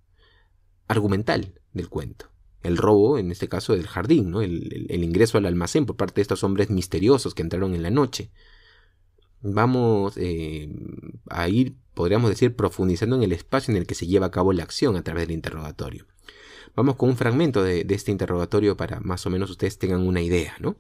argumental 0.88 1.60
del 1.74 1.90
cuento. 1.90 2.30
El 2.62 2.78
robo, 2.78 3.18
en 3.18 3.32
este 3.32 3.50
caso, 3.50 3.74
del 3.74 3.88
jardín, 3.88 4.34
el, 4.36 5.04
ingreso 5.04 5.38
al 5.38 5.46
almacén 5.46 5.86
por 5.86 5.98
parte 5.98 6.16
de 6.16 6.22
estos 6.24 6.44
hombres 6.44 6.70
misteriosos 6.70 7.34
que 7.34 7.42
entraron 7.42 7.74
en 7.74 7.84
la 7.84 7.90
noche. 7.90 8.32
Vamos 9.42 10.14
eh, 10.16 10.70
a 11.30 11.50
ir, 11.50 11.76
podríamos 11.94 12.30
decir, 12.30 12.56
profundizando 12.56 13.18
en 13.18 13.24
el 13.24 13.34
espacio 13.34 13.74
en 13.74 13.78
el 13.78 13.86
que 13.86 13.96
se 13.96 14.08
lleva 14.08 14.28
a 14.28 14.32
cabo 14.32 14.54
la 14.54 14.64
acción 14.64 14.96
a 14.96 15.04
través 15.04 15.28
del 15.28 15.36
interrogatorio. 15.36 16.06
Vamos 16.76 16.96
con 16.96 17.10
un 17.10 17.18
fragmento 17.18 17.62
de, 17.64 17.86
este 17.90 18.12
interrogatorio 18.12 18.76
para 18.76 19.00
más 19.00 19.26
o 19.26 19.30
menos 19.30 19.50
ustedes 19.50 19.78
tengan 19.78 20.02
una 20.02 20.22
idea, 20.22 20.56
¿no? 20.60 20.76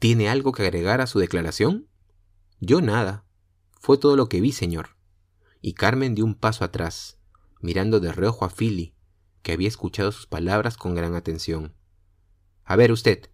¿Tiene 0.00 0.28
algo 0.28 0.52
que 0.52 0.62
agregar 0.62 1.00
a 1.00 1.06
su 1.06 1.18
declaración? 1.18 1.88
Yo 2.60 2.80
nada. 2.80 3.24
Fue 3.80 3.98
todo 3.98 4.16
lo 4.16 4.28
que 4.28 4.40
vi, 4.40 4.52
señor. 4.52 4.96
Y 5.60 5.74
Carmen 5.74 6.14
dio 6.14 6.24
un 6.24 6.34
paso 6.34 6.64
atrás, 6.64 7.18
mirando 7.60 8.00
de 8.00 8.12
reojo 8.12 8.44
a 8.44 8.50
Philly, 8.50 8.94
que 9.42 9.52
había 9.52 9.68
escuchado 9.68 10.12
sus 10.12 10.26
palabras 10.26 10.76
con 10.76 10.94
gran 10.94 11.14
atención. 11.14 11.74
A 12.64 12.76
ver 12.76 12.92
usted, 12.92 13.30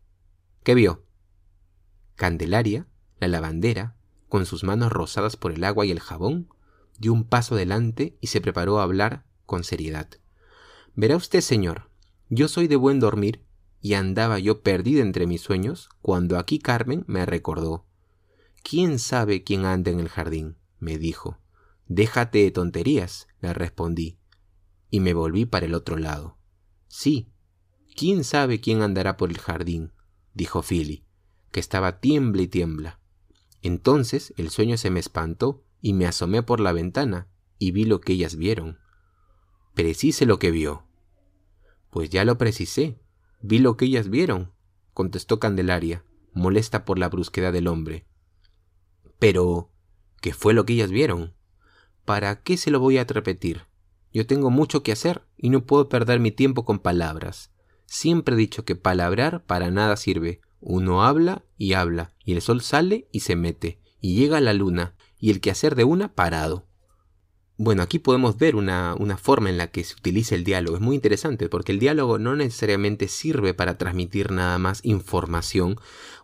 ¿qué 0.62 0.74
vio? 0.74 1.06
Candelaria, 2.16 2.86
la 3.18 3.28
lavandera, 3.28 3.96
con 4.28 4.46
sus 4.46 4.64
manos 4.64 4.92
rosadas 4.92 5.36
por 5.36 5.52
el 5.52 5.64
agua 5.64 5.86
y 5.86 5.90
el 5.90 6.00
jabón, 6.00 6.53
dio 6.98 7.12
un 7.12 7.24
paso 7.24 7.54
adelante 7.54 8.16
y 8.20 8.28
se 8.28 8.40
preparó 8.40 8.78
a 8.78 8.84
hablar 8.84 9.24
con 9.46 9.64
seriedad. 9.64 10.08
Verá 10.94 11.16
usted, 11.16 11.40
señor, 11.40 11.88
yo 12.28 12.48
soy 12.48 12.68
de 12.68 12.76
buen 12.76 13.00
dormir 13.00 13.44
y 13.80 13.94
andaba 13.94 14.38
yo 14.38 14.62
perdida 14.62 15.02
entre 15.02 15.26
mis 15.26 15.42
sueños 15.42 15.88
cuando 16.00 16.38
aquí 16.38 16.58
Carmen 16.58 17.04
me 17.06 17.26
recordó. 17.26 17.84
¿Quién 18.62 18.98
sabe 18.98 19.44
quién 19.44 19.66
anda 19.66 19.90
en 19.90 20.00
el 20.00 20.08
jardín? 20.08 20.56
me 20.78 20.96
dijo. 20.98 21.38
Déjate 21.86 22.38
de 22.38 22.50
tonterías, 22.50 23.28
le 23.40 23.52
respondí, 23.52 24.18
y 24.90 25.00
me 25.00 25.12
volví 25.12 25.44
para 25.44 25.66
el 25.66 25.74
otro 25.74 25.98
lado. 25.98 26.38
Sí, 26.88 27.28
¿quién 27.94 28.24
sabe 28.24 28.60
quién 28.60 28.80
andará 28.80 29.18
por 29.18 29.30
el 29.30 29.38
jardín? 29.38 29.92
dijo 30.32 30.62
Philly, 30.62 31.04
que 31.50 31.60
estaba 31.60 32.00
tiembla 32.00 32.40
y 32.40 32.48
tiembla. 32.48 33.00
Entonces 33.60 34.32
el 34.38 34.50
sueño 34.50 34.78
se 34.78 34.90
me 34.90 35.00
espantó 35.00 35.62
y 35.84 35.92
me 35.92 36.06
asomé 36.06 36.42
por 36.42 36.60
la 36.60 36.72
ventana 36.72 37.28
y 37.58 37.70
vi 37.72 37.84
lo 37.84 38.00
que 38.00 38.14
ellas 38.14 38.36
vieron. 38.36 38.78
Precise 39.74 40.24
lo 40.24 40.38
que 40.38 40.50
vio. 40.50 40.86
Pues 41.90 42.08
ya 42.08 42.24
lo 42.24 42.38
precisé. 42.38 42.98
Vi 43.42 43.58
lo 43.58 43.76
que 43.76 43.84
ellas 43.84 44.08
vieron, 44.08 44.54
contestó 44.94 45.38
Candelaria, 45.38 46.02
molesta 46.32 46.86
por 46.86 46.98
la 46.98 47.10
brusquedad 47.10 47.52
del 47.52 47.68
hombre. 47.68 48.06
Pero, 49.18 49.72
¿qué 50.22 50.32
fue 50.32 50.54
lo 50.54 50.64
que 50.64 50.72
ellas 50.72 50.90
vieron? 50.90 51.34
¿Para 52.06 52.42
qué 52.42 52.56
se 52.56 52.70
lo 52.70 52.80
voy 52.80 52.96
a 52.96 53.04
repetir? 53.04 53.66
Yo 54.10 54.26
tengo 54.26 54.48
mucho 54.48 54.82
que 54.82 54.92
hacer 54.92 55.26
y 55.36 55.50
no 55.50 55.66
puedo 55.66 55.90
perder 55.90 56.18
mi 56.18 56.30
tiempo 56.30 56.64
con 56.64 56.78
palabras. 56.78 57.52
Siempre 57.84 58.36
he 58.36 58.38
dicho 58.38 58.64
que 58.64 58.74
palabrar 58.74 59.44
para 59.44 59.70
nada 59.70 59.98
sirve. 59.98 60.40
Uno 60.60 61.04
habla 61.04 61.44
y 61.58 61.74
habla, 61.74 62.14
y 62.24 62.32
el 62.32 62.40
sol 62.40 62.62
sale 62.62 63.06
y 63.12 63.20
se 63.20 63.36
mete, 63.36 63.82
y 64.00 64.16
llega 64.16 64.40
la 64.40 64.54
luna, 64.54 64.96
y 65.24 65.30
el 65.30 65.40
quehacer 65.40 65.74
de 65.74 65.84
una 65.84 66.14
parado. 66.14 66.66
Bueno, 67.56 67.82
aquí 67.82 67.98
podemos 67.98 68.36
ver 68.36 68.56
una, 68.56 68.94
una, 68.98 69.16
forma 69.16 69.48
en 69.48 69.56
la 69.56 69.68
que 69.68 69.82
se 69.82 69.94
utiliza 69.94 70.34
el 70.34 70.44
diálogo. 70.44 70.76
Es 70.76 70.82
muy 70.82 70.96
interesante 70.96 71.48
porque 71.48 71.72
el 71.72 71.78
diálogo 71.78 72.18
no 72.18 72.36
necesariamente 72.36 73.08
sirve 73.08 73.54
para 73.54 73.78
transmitir 73.78 74.32
nada 74.32 74.58
más 74.58 74.84
información, 74.84 75.76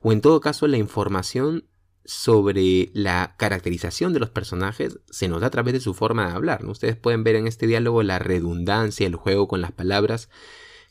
o 0.03 0.13
en 0.13 0.21
todo 0.21 0.43
caso 0.43 0.67
la 0.67 0.77
información 0.77 1.65
sobre 2.05 2.91
la 2.93 3.37
caracterización 3.39 4.13
de 4.13 4.21
los 4.21 4.29
personajes 4.29 4.99
se 5.09 5.29
nos 5.29 5.41
da 5.41 5.47
a 5.47 5.51
través 5.51 5.73
de 5.73 5.81
su 5.81 5.95
forma 5.95 6.27
de 6.27 6.35
hablar. 6.35 6.67
Ustedes 6.67 6.97
pueden 6.97 7.25
ver 7.25 7.37
en 7.37 7.47
este 7.47 7.67
diálogo 7.67 8.03
la 8.03 8.19
redundancia, 8.19 9.07
el 9.07 9.17
juego 9.17 9.49
con 9.49 9.63
las 9.63 9.73
palabras 9.73 10.29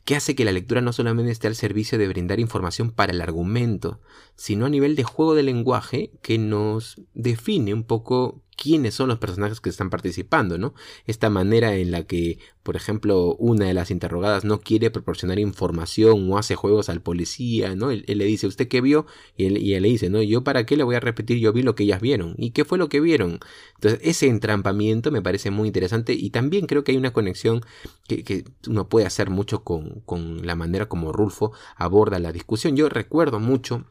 que 0.04 0.16
hace 0.16 0.34
que 0.34 0.44
la 0.44 0.52
lectura 0.52 0.80
no 0.80 0.92
solamente 0.92 1.30
esté 1.30 1.46
al 1.46 1.54
servicio 1.54 1.98
de 1.98 2.08
brindar 2.08 2.40
información 2.40 2.90
para 2.90 3.12
el 3.12 3.20
argumento, 3.20 4.00
sino 4.34 4.66
a 4.66 4.70
nivel 4.70 4.96
de 4.96 5.04
juego 5.04 5.34
de 5.34 5.42
lenguaje 5.42 6.10
que 6.22 6.38
nos 6.38 7.00
define 7.14 7.74
un 7.74 7.84
poco 7.84 8.42
quiénes 8.60 8.94
son 8.94 9.08
los 9.08 9.18
personajes 9.18 9.58
que 9.58 9.70
están 9.70 9.88
participando, 9.88 10.58
¿no? 10.58 10.74
Esta 11.06 11.30
manera 11.30 11.74
en 11.76 11.90
la 11.90 12.04
que, 12.04 12.38
por 12.62 12.76
ejemplo, 12.76 13.34
una 13.36 13.64
de 13.64 13.72
las 13.72 13.90
interrogadas 13.90 14.44
no 14.44 14.60
quiere 14.60 14.90
proporcionar 14.90 15.38
información 15.38 16.30
o 16.30 16.36
hace 16.36 16.56
juegos 16.56 16.90
al 16.90 17.00
policía, 17.00 17.74
¿no? 17.74 17.90
Él, 17.90 18.04
le 18.06 18.24
dice, 18.26 18.46
¿usted 18.46 18.68
qué 18.68 18.82
vio? 18.82 19.06
Y 19.34 19.46
él, 19.46 19.54
le 19.82 19.88
dice, 19.88 20.10
¿no? 20.10 20.20
¿Yo 20.22 20.44
para 20.44 20.66
qué 20.66 20.76
le 20.76 20.84
voy 20.84 20.94
a 20.94 21.00
repetir? 21.00 21.38
Yo 21.38 21.54
vi 21.54 21.62
lo 21.62 21.74
que 21.74 21.84
ellas 21.84 22.02
vieron. 22.02 22.34
¿Y 22.36 22.50
qué 22.50 22.66
fue 22.66 22.76
lo 22.76 22.90
que 22.90 23.00
vieron? 23.00 23.40
Entonces, 23.76 23.98
ese 24.02 24.28
entrampamiento 24.28 25.10
me 25.10 25.22
parece 25.22 25.50
muy 25.50 25.68
interesante 25.68 26.12
y 26.12 26.28
también 26.28 26.66
creo 26.66 26.84
que 26.84 26.92
hay 26.92 26.98
una 26.98 27.14
conexión 27.14 27.62
que, 28.06 28.24
que 28.24 28.44
uno 28.68 28.90
puede 28.90 29.06
hacer 29.06 29.30
mucho 29.30 29.64
con 29.64 30.46
la 30.46 30.54
manera 30.54 30.86
como 30.86 31.12
Rulfo 31.12 31.52
aborda 31.76 32.18
la 32.18 32.30
discusión. 32.30 32.76
Yo 32.76 32.90
recuerdo 32.90 33.40
mucho 33.40 33.86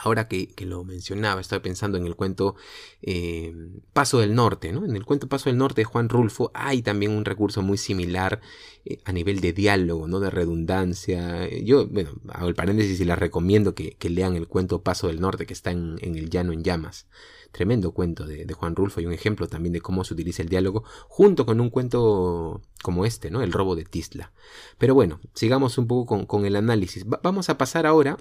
Ahora 0.00 0.26
que, 0.26 0.52
lo 0.60 0.82
mencionaba, 0.84 1.40
estaba 1.40 1.62
pensando 1.62 1.98
en 1.98 2.06
el 2.06 2.16
cuento 2.16 2.56
eh, 3.02 3.54
Paso 3.92 4.18
del 4.18 4.34
Norte, 4.34 4.72
¿no? 4.72 4.84
En 4.84 4.96
el 4.96 5.04
cuento 5.04 5.28
Paso 5.28 5.50
del 5.50 5.58
Norte 5.58 5.82
de 5.82 5.84
Juan 5.84 6.08
Rulfo 6.08 6.50
hay 6.52 6.82
también 6.82 7.12
un 7.12 7.24
recurso 7.24 7.62
muy 7.62 7.78
similar 7.78 8.40
eh, 8.84 8.98
a 9.04 9.12
nivel 9.12 9.40
de 9.40 9.52
diálogo, 9.52 10.08
¿no? 10.08 10.18
De 10.18 10.30
redundancia. 10.30 11.48
Yo, 11.60 11.86
bueno, 11.86 12.10
hago 12.28 12.48
el 12.48 12.56
paréntesis 12.56 12.98
y 13.00 13.04
les 13.04 13.18
recomiendo 13.18 13.74
que, 13.74 13.96
lean 14.08 14.34
el 14.34 14.48
cuento 14.48 14.82
Paso 14.82 15.06
del 15.06 15.20
Norte 15.20 15.46
que 15.46 15.54
está 15.54 15.70
en, 15.70 15.96
El 16.00 16.28
Llano 16.28 16.52
en 16.52 16.64
Llamas. 16.64 17.06
Tremendo 17.52 17.92
cuento 17.92 18.26
de, 18.26 18.52
Juan 18.52 18.74
Rulfo 18.74 19.00
y 19.00 19.06
un 19.06 19.12
ejemplo 19.12 19.46
también 19.46 19.72
de 19.72 19.80
cómo 19.80 20.02
se 20.02 20.14
utiliza 20.14 20.42
el 20.42 20.48
diálogo 20.48 20.82
junto 21.08 21.46
con 21.46 21.60
un 21.60 21.70
cuento 21.70 22.62
como 22.82 23.06
este, 23.06 23.30
¿no? 23.30 23.42
El 23.42 23.52
robo 23.52 23.76
de 23.76 23.84
Tisla. 23.84 24.32
Pero 24.76 24.94
bueno, 24.94 25.20
sigamos 25.34 25.78
un 25.78 25.86
poco 25.86 26.26
con, 26.26 26.46
el 26.46 26.56
análisis. 26.56 27.04
vamos 27.06 27.48
a 27.48 27.58
pasar 27.58 27.86
ahora 27.86 28.16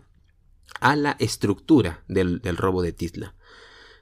a 0.80 0.96
la 0.96 1.16
estructura 1.20 2.04
del, 2.08 2.42
robo 2.58 2.82
de 2.82 2.94
Tisla. 2.94 3.36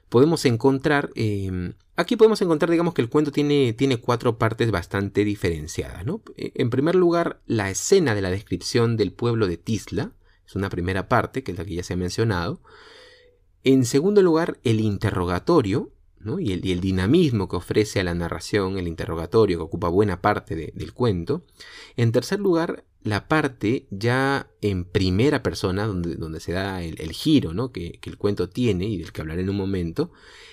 Podemos 0.08 0.44
encontrar, 0.44 1.10
em, 1.14 1.74
aquí 1.96 2.16
podemos 2.16 2.42
encontrar, 2.42 2.70
digamos 2.70 2.92
que 2.94 3.02
el 3.02 3.08
cuento 3.08 3.32
tiene, 3.32 3.72
tiene 3.72 3.96
cuatro 3.98 4.36
partes 4.36 4.70
bastante 4.70 5.24
diferenciadas. 5.24 6.04
E, 6.36 6.52
en 6.54 6.70
primer 6.70 6.94
lugar, 6.94 7.40
la 7.46 7.70
escena 7.70 8.14
de 8.14 8.22
la 8.22 8.30
descripción 8.30 8.96
del 8.96 9.12
pueblo 9.12 9.46
de 9.46 9.56
Tisla, 9.56 10.12
es 10.46 10.54
una 10.54 10.68
primera 10.68 11.08
parte, 11.08 11.42
que 11.42 11.52
es 11.52 11.58
la 11.58 11.64
que 11.64 11.74
ya 11.74 11.82
se 11.82 11.94
ha 11.94 11.96
mencionado. 11.96 12.60
En 13.64 13.84
segundo 13.84 14.22
lugar, 14.22 14.58
el 14.64 14.80
interrogatorio, 14.80 15.92
y, 16.38 16.52
el, 16.52 16.80
dinamismo 16.80 17.48
que 17.48 17.56
ofrece 17.56 18.00
a 18.00 18.04
la 18.04 18.14
narración, 18.14 18.78
el 18.78 18.86
interrogatorio 18.88 19.58
que 19.58 19.64
ocupa 19.64 19.88
buena 19.88 20.20
parte 20.20 20.54
del 20.54 20.92
cuento. 20.92 21.44
En 21.96 22.12
tercer 22.12 22.38
lugar, 22.40 22.84
la 23.04 23.26
parte 23.26 23.86
ya 23.90 24.48
en 24.60 24.84
primera 24.84 25.42
persona, 25.42 25.86
donde, 25.86 26.16
donde 26.16 26.40
se 26.40 26.52
da 26.52 26.82
el, 26.82 27.12
giro 27.12 27.52
¿no? 27.52 27.72
que, 27.72 27.98
el 28.02 28.16
cuento 28.16 28.48
tiene 28.48 28.86
y 28.86 28.98
del 28.98 29.12
que 29.12 29.20
hablaré 29.20 29.42
en 29.42 29.50
un 29.50 29.56
momento. 29.56 30.12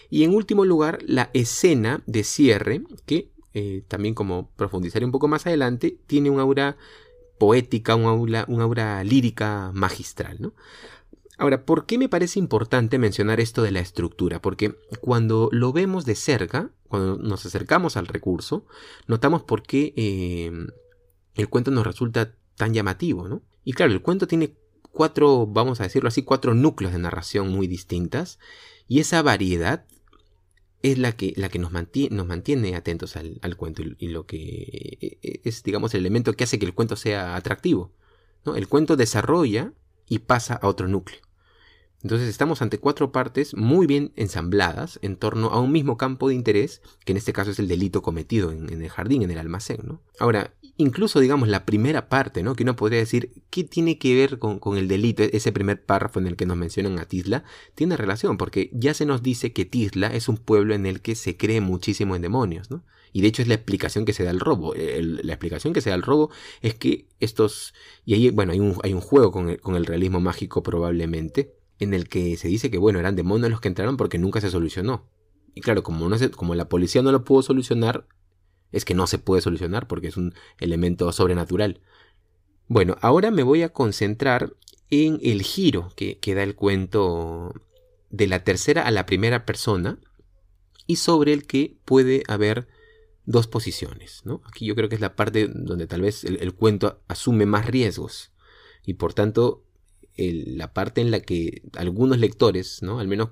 Y 0.09 0.23
en 0.23 0.33
último 0.33 0.65
lugar, 0.65 0.99
la 1.05 1.29
escena 1.33 2.01
de 2.07 2.23
cierre, 2.23 2.81
que 3.05 3.31
eh, 3.53 3.83
también 3.87 4.15
como 4.15 4.51
profundizaré 4.55 5.05
un 5.05 5.11
poco 5.11 5.27
más 5.27 5.45
adelante, 5.45 5.97
tiene 6.07 6.29
un 6.29 6.39
aura 6.39 6.77
poética, 7.37 7.95
un 7.95 8.05
aura, 8.05 8.45
un 8.47 8.61
aura 8.61 9.03
lírica 9.03 9.71
magistral. 9.73 10.37
¿no? 10.39 10.53
Ahora, 11.37 11.65
¿por 11.65 11.85
qué 11.85 11.97
me 11.97 12.09
parece 12.09 12.39
importante 12.39 12.97
mencionar 12.97 13.39
esto 13.39 13.61
de 13.61 13.71
la 13.71 13.79
estructura? 13.79 14.41
Porque 14.41 14.75
cuando 14.99 15.49
lo 15.51 15.71
vemos 15.71 16.05
de 16.05 16.15
cerca, 16.15 16.71
cuando 16.87 17.17
nos 17.17 17.45
acercamos 17.45 17.95
al 17.95 18.07
recurso, 18.07 18.65
notamos 19.07 19.43
por 19.43 19.61
qué 19.61 19.93
eh, 19.95 20.51
el 21.35 21.49
cuento 21.49 21.71
nos 21.71 21.87
resulta 21.87 22.35
tan 22.59 22.73
llamativo, 22.73 23.29
¿no? 23.29 23.41
Y 23.63 23.71
claro, 23.71 23.93
el 23.93 24.01
cuento 24.01 24.27
tiene 24.27 24.57
cuatro, 24.91 25.47
vamos 25.47 25.79
a 25.79 25.83
decirlo 25.83 26.09
así, 26.09 26.23
cuatro 26.23 26.53
núcleos 26.53 26.91
de 26.91 26.99
narración 26.99 27.47
muy 27.47 27.67
distintas, 27.67 28.37
y 28.85 28.99
esa 28.99 29.21
variedad 29.21 29.85
es 30.81 30.97
la 30.97 31.13
que, 31.13 31.33
la 31.37 31.47
que 31.47 31.57
nos, 31.57 31.71
mantiene, 31.71 32.13
nos 32.17 32.27
mantiene 32.27 32.75
atentos 32.75 33.15
al, 33.15 33.39
cuento 33.55 33.81
y, 33.81 34.09
lo 34.09 34.25
que 34.25 34.97
eh, 35.21 35.41
es, 35.45 35.63
digamos, 35.63 35.93
el 35.93 36.01
elemento 36.01 36.33
que 36.33 36.43
hace 36.43 36.59
que 36.59 36.65
el 36.65 36.73
cuento 36.73 36.97
sea 36.97 37.37
atractivo. 37.37 37.93
¿no? 38.45 38.57
El 38.57 38.67
cuento 38.67 38.97
desarrolla 38.97 39.71
y 40.09 40.19
pasa 40.19 40.55
a 40.55 40.67
otro 40.67 40.89
núcleo. 40.89 41.21
Entonces 42.01 42.29
estamos 42.29 42.61
ante 42.61 42.77
cuatro 42.77 43.11
partes 43.11 43.55
muy 43.55 43.85
bien 43.85 44.13
ensambladas 44.15 44.99
en 45.01 45.17
torno 45.17 45.49
a 45.49 45.59
un 45.59 45.71
mismo 45.71 45.97
campo 45.97 46.29
de 46.29 46.35
interés, 46.35 46.81
que 47.03 47.11
en 47.11 47.17
este 47.17 47.33
caso 47.33 47.51
es 47.51 47.59
el 47.59 47.67
delito 47.67 48.01
cometido 48.01 48.51
en, 48.51 48.69
el 48.69 48.89
jardín, 48.89 49.21
en 49.21 49.31
el 49.31 49.37
almacén. 49.37 49.81
¿no? 49.83 50.01
Ahora, 50.17 50.53
incluso 50.77 51.19
digamos 51.19 51.49
la 51.49 51.65
primera 51.65 52.07
parte, 52.07 52.41
¿no? 52.41 52.55
que 52.55 52.63
uno 52.63 52.77
podría 52.77 52.99
decir, 52.99 53.43
¿qué 53.49 53.65
tiene 53.65 53.97
que 53.97 54.15
ver 54.15 54.39
con, 54.39 54.77
el 54.77 54.87
delito? 54.87 55.23
Ese 55.23 55.51
primer 55.51 55.83
párrafo 55.83 56.19
en 56.19 56.27
el 56.27 56.37
que 56.37 56.45
nos 56.45 56.55
mencionan 56.55 56.99
a 56.99 57.05
Tisla, 57.05 57.43
tiene 57.75 57.97
relación, 57.97 58.37
porque 58.37 58.69
ya 58.71 58.93
se 58.93 59.05
nos 59.05 59.21
dice 59.21 59.51
que 59.51 59.65
Tisla 59.65 60.07
es 60.07 60.29
un 60.29 60.37
pueblo 60.37 60.75
en 60.75 60.85
el 60.85 61.01
que 61.01 61.15
se 61.15 61.35
cree 61.35 61.59
muchísimo 61.59 62.15
en 62.15 62.21
demonios. 62.21 62.71
¿no? 62.71 62.85
Y 63.11 63.19
de 63.19 63.27
hecho 63.27 63.41
es 63.41 63.49
la 63.49 63.55
explicación 63.55 64.05
que 64.05 64.13
se 64.13 64.23
da 64.23 64.29
al 64.29 64.39
robo. 64.39 64.73
la 64.73 65.33
explicación 65.33 65.73
que 65.73 65.81
se 65.81 65.89
da 65.89 65.95
al 65.95 66.03
robo 66.03 66.29
es 66.61 66.75
que 66.75 67.07
estos... 67.19 67.73
Y 68.05 68.13
ahí, 68.13 68.29
bueno, 68.29 68.53
hay 68.53 68.61
un, 68.61 68.77
hay 68.83 68.93
un 68.93 69.01
juego 69.01 69.31
con 69.31 69.57
con 69.57 69.75
el 69.75 69.85
realismo 69.85 70.21
mágico 70.21 70.63
probablemente 70.63 71.58
en 71.79 71.93
el 71.93 72.07
que 72.07 72.37
se 72.37 72.47
dice 72.47 72.69
que, 72.69 72.77
bueno, 72.77 72.99
eran 72.99 73.15
demonios 73.15 73.49
los 73.49 73.61
que 73.61 73.69
entraron 73.69 73.97
porque 73.97 74.17
nunca 74.17 74.41
se 74.41 74.51
solucionó. 74.51 75.09
Y 75.55 75.61
claro, 75.61 75.81
como, 75.81 76.07
no 76.09 76.17
se, 76.17 76.29
como 76.29 76.55
la 76.55 76.69
policía 76.69 77.01
no 77.01 77.11
lo 77.11 77.23
pudo 77.23 77.41
solucionar, 77.41 78.07
es 78.71 78.85
que 78.85 78.93
no 78.93 79.07
se 79.07 79.17
puede 79.17 79.41
solucionar 79.41 79.87
porque 79.87 80.07
es 80.07 80.17
un 80.17 80.33
elemento 80.59 81.11
sobrenatural. 81.11 81.81
Bueno, 82.67 82.97
ahora 83.01 83.31
me 83.31 83.43
voy 83.43 83.63
a 83.63 83.69
concentrar 83.69 84.53
en 84.89 85.19
el 85.23 85.41
giro 85.41 85.91
que, 85.95 86.19
que 86.19 86.35
da 86.35 86.43
el 86.43 86.55
cuento 86.55 87.53
de 88.09 88.27
la 88.27 88.43
tercera 88.43 88.83
a 88.83 88.91
la 88.91 89.05
primera 89.05 89.45
persona 89.45 89.99
y 90.85 90.97
sobre 90.97 91.33
el 91.33 91.47
que 91.47 91.77
puede 91.85 92.23
haber 92.27 92.67
dos 93.25 93.47
posiciones. 93.47 94.21
¿no? 94.25 94.41
Aquí 94.45 94.65
yo 94.65 94.75
creo 94.75 94.89
que 94.89 94.95
es 94.95 95.01
la 95.01 95.15
parte 95.15 95.47
donde 95.47 95.87
tal 95.87 96.01
vez 96.01 96.23
el, 96.23 96.37
el 96.37 96.53
cuento 96.53 97.01
asume 97.07 97.45
más 97.45 97.65
riesgos 97.65 98.33
y 98.83 98.95
por 98.95 99.13
tanto 99.13 99.63
la 100.45 100.73
parte 100.73 101.01
en 101.01 101.11
la 101.11 101.21
que 101.21 101.61
algunos 101.77 102.19
lectores, 102.19 102.81
¿no? 102.81 102.99
Al 102.99 103.07
menos 103.07 103.29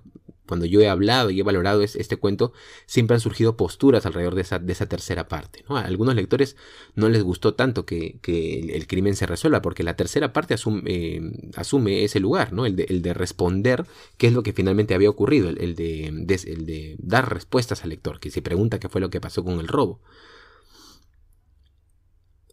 cuando 0.47 0.65
yo 0.65 0.81
he 0.81 0.87
hablado 0.87 1.29
y 1.29 1.39
he 1.39 1.43
valorado 1.43 1.83
este 1.83 2.17
cuento, 2.17 2.53
siempre 2.85 3.15
han 3.15 3.21
surgido 3.21 3.57
posturas 3.57 4.05
alrededor 4.05 4.33
de 4.33 4.41
esa, 4.41 4.59
de 4.59 4.71
esa 4.71 4.87
tercera 4.87 5.27
parte. 5.27 5.63
¿no? 5.69 5.77
A 5.77 5.81
algunos 5.81 6.15
lectores 6.15 6.55
no 6.95 7.09
les 7.09 7.21
gustó 7.21 7.53
tanto 7.53 7.85
que, 7.85 8.19
el, 8.25 8.87
crimen 8.87 9.15
se 9.15 9.27
resuelva, 9.27 9.61
porque 9.61 9.83
la 9.83 9.95
tercera 9.95 10.33
parte 10.33 10.53
asume, 10.53 10.81
eh, 10.87 12.03
ese 12.03 12.19
lugar, 12.19 12.53
¿no? 12.53 12.65
El 12.65 12.77
de, 12.77 12.83
el 12.85 13.01
de, 13.01 13.13
responder 13.13 13.85
qué 14.17 14.27
es 14.27 14.33
lo 14.33 14.43
que 14.43 14.53
finalmente 14.53 14.95
había 14.95 15.09
ocurrido, 15.09 15.49
el, 15.49 15.75
de, 15.75 16.07
el 16.07 16.65
de 16.65 16.95
dar 16.99 17.33
respuestas 17.33 17.83
al 17.83 17.89
lector, 17.89 18.19
que 18.19 18.31
se 18.31 18.41
pregunta 18.41 18.79
qué 18.79 18.87
fue 18.87 19.01
lo 19.01 19.09
que 19.09 19.19
pasó 19.19 19.43
con 19.43 19.59
el 19.59 19.67
robo. 19.67 19.99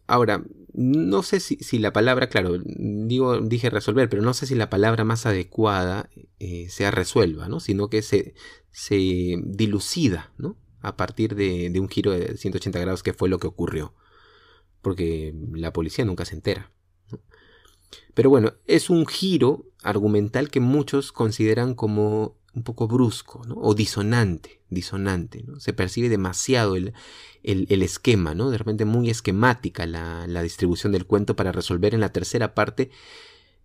Ahora, 0.07 0.43
no 0.73 1.23
sé 1.23 1.39
si, 1.39 1.79
la 1.79 1.93
palabra, 1.93 2.27
claro, 2.27 2.57
digo, 2.65 3.39
dije 3.39 3.69
resolver, 3.69 4.09
pero 4.09 4.21
no 4.21 4.33
sé 4.33 4.45
si 4.45 4.55
la 4.55 4.69
palabra 4.69 5.03
más 5.03 5.25
adecuada 5.25 6.09
eh, 6.39 6.67
sea 6.69 6.91
resuelva, 6.91 7.47
¿no? 7.47 7.59
Sino 7.59 7.89
que 7.89 8.01
se, 8.01 8.35
se 8.71 9.39
dilucida, 9.43 10.33
¿no? 10.37 10.57
A 10.81 10.97
partir 10.97 11.35
de, 11.35 11.71
un 11.79 11.89
giro 11.89 12.11
de 12.11 12.37
180 12.37 12.77
grados 12.79 13.03
que 13.03 13.13
fue 13.13 13.29
lo 13.29 13.39
que 13.39 13.47
ocurrió. 13.47 13.93
Porque 14.81 15.33
la 15.53 15.73
policía 15.73 16.05
nunca 16.05 16.25
se 16.25 16.35
entera. 16.35 16.71
Pero 18.13 18.29
bueno, 18.29 18.53
es 18.67 18.89
un 18.89 19.05
giro 19.07 19.65
argumental 19.81 20.49
que 20.49 20.59
muchos 20.59 21.11
consideran 21.11 21.73
como 21.73 22.37
un 22.55 22.63
poco 22.63 22.87
brusco 22.87 23.41
o 23.55 23.75
disonante, 23.75 24.61
disonante. 24.69 25.43
¿no? 25.43 25.59
Se 25.59 25.73
percibe 25.73 26.09
demasiado 26.09 26.75
el, 26.75 26.93
el, 27.43 27.83
esquema, 27.83 28.33
¿no? 28.33 28.49
de 28.49 28.57
repente 28.57 28.85
muy 28.85 29.09
esquemática 29.09 29.85
la, 29.85 30.25
la, 30.27 30.41
distribución 30.41 30.93
del 30.93 31.05
cuento 31.05 31.35
para 31.35 31.51
resolver 31.51 31.93
en 31.93 31.99
la 31.99 32.13
tercera 32.13 32.55
parte 32.55 32.91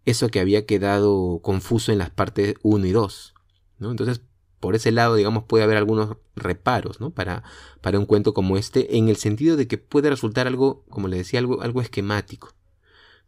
eso 0.04 0.28
que 0.28 0.40
había 0.40 0.66
quedado 0.66 1.40
confuso 1.42 1.92
en 1.92 1.98
las 1.98 2.10
partes 2.10 2.54
1 2.62 2.86
y 2.86 2.92
2. 2.92 3.34
¿no? 3.78 3.90
Entonces, 3.92 4.22
por 4.58 4.74
ese 4.74 4.90
lado, 4.90 5.14
digamos, 5.14 5.44
puede 5.44 5.64
haber 5.64 5.76
algunos 5.76 6.16
reparos 6.34 7.00
¿no? 7.00 7.10
para, 7.10 7.44
para 7.80 7.98
un 7.98 8.06
cuento 8.06 8.34
como 8.34 8.56
este, 8.56 8.96
en 8.96 9.08
el 9.08 9.16
sentido 9.16 9.56
de 9.56 9.68
que 9.68 9.78
puede 9.78 10.10
resultar 10.10 10.46
algo, 10.46 10.84
como 10.90 11.06
le 11.08 11.16
decía, 11.16 11.38
algo, 11.38 11.62
algo 11.62 11.80
esquemático. 11.80 12.54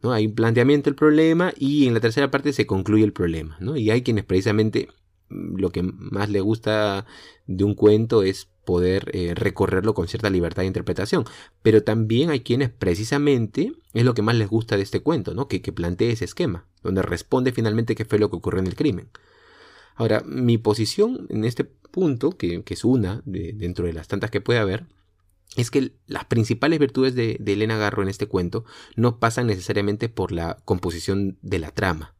¿no? 0.01 0.11
Hay 0.11 0.27
un 0.27 0.35
planteamiento 0.35 0.89
del 0.89 0.95
problema 0.95 1.53
y 1.57 1.87
en 1.87 1.93
la 1.93 2.01
tercera 2.01 2.29
parte 2.29 2.51
se 2.51 2.67
concluye 2.67 3.05
el 3.05 3.13
problema. 3.13 3.55
¿no? 3.61 3.77
Y 3.77 3.89
hay 3.91 4.03
quienes 4.03 4.25
precisamente 4.25 4.89
lo 5.29 5.71
que 5.71 5.83
más 5.83 6.29
le 6.29 6.41
gusta 6.41 7.05
de 7.47 7.63
un 7.63 7.75
cuento 7.75 8.23
es 8.23 8.47
poder 8.65 9.11
eh, 9.13 9.33
recorrerlo 9.35 9.93
con 9.93 10.07
cierta 10.07 10.29
libertad 10.29 10.63
de 10.63 10.67
interpretación. 10.67 11.25
Pero 11.61 11.83
también 11.83 12.29
hay 12.29 12.41
quienes 12.41 12.69
precisamente 12.69 13.73
es 13.93 14.05
lo 14.05 14.13
que 14.13 14.21
más 14.21 14.35
les 14.35 14.49
gusta 14.49 14.77
de 14.77 14.83
este 14.83 15.01
cuento, 15.01 15.33
¿no? 15.33 15.47
Que, 15.47 15.61
que 15.61 15.73
plantee 15.73 16.11
ese 16.11 16.25
esquema, 16.25 16.65
donde 16.81 17.01
responde 17.01 17.51
finalmente 17.51 17.95
qué 17.95 18.05
fue 18.05 18.19
lo 18.19 18.29
que 18.29 18.37
ocurrió 18.37 18.61
en 18.61 18.67
el 18.67 18.75
crimen. 18.75 19.09
Ahora, 19.95 20.23
mi 20.25 20.57
posición 20.57 21.27
en 21.29 21.45
este 21.45 21.65
punto, 21.65 22.31
que, 22.31 22.63
es 22.65 22.83
una 22.83 23.21
dentro 23.25 23.85
de 23.85 23.93
las 23.93 24.07
tantas 24.07 24.31
que 24.31 24.41
puede 24.41 24.59
haber, 24.59 24.87
es 25.55 25.69
que 25.69 25.91
las 26.07 26.25
principales 26.25 26.79
virtudes 26.79 27.13
de, 27.13 27.37
de 27.39 27.53
Elena 27.53 27.77
Garro 27.77 28.01
en 28.01 28.09
este 28.09 28.27
cuento 28.27 28.65
no 28.95 29.19
pasan 29.19 29.45
necesariamente 29.45 30.09
por 30.09 30.31
la 30.31 30.57
composición 30.65 31.37
de 31.43 31.59
la 31.59 31.69
trama, 31.71 32.15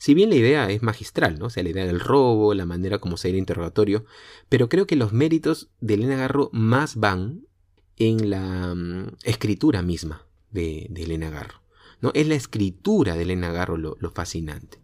si 0.00 0.14
bien 0.14 0.30
la 0.30 0.36
idea 0.36 0.70
es 0.70 0.82
magistral, 0.82 1.38
¿no? 1.38 1.46
O 1.46 1.50
sea, 1.50 1.62
la 1.62 1.68
idea 1.68 1.84
del 1.84 2.00
robo, 2.00 2.54
la 2.54 2.64
manera 2.64 3.00
como 3.00 3.18
se 3.18 3.28
el 3.28 3.36
interrogatorio, 3.36 4.06
pero 4.48 4.70
creo 4.70 4.86
que 4.86 4.96
los 4.96 5.12
méritos 5.12 5.68
de 5.82 5.92
Elena 5.92 6.16
Garro 6.16 6.48
más 6.54 6.96
van 6.96 7.42
en 7.98 8.30
la 8.30 8.74
mm, 8.74 9.08
escritura 9.24 9.82
misma 9.82 10.26
de, 10.52 10.90
Elena 10.96 11.28
Garro. 11.28 11.60
¿no? 12.00 12.12
Es 12.14 12.26
la 12.26 12.34
escritura 12.34 13.14
de 13.14 13.24
Elena 13.24 13.52
Garro 13.52 13.76
lo, 13.76 14.10
fascinante. 14.10 14.80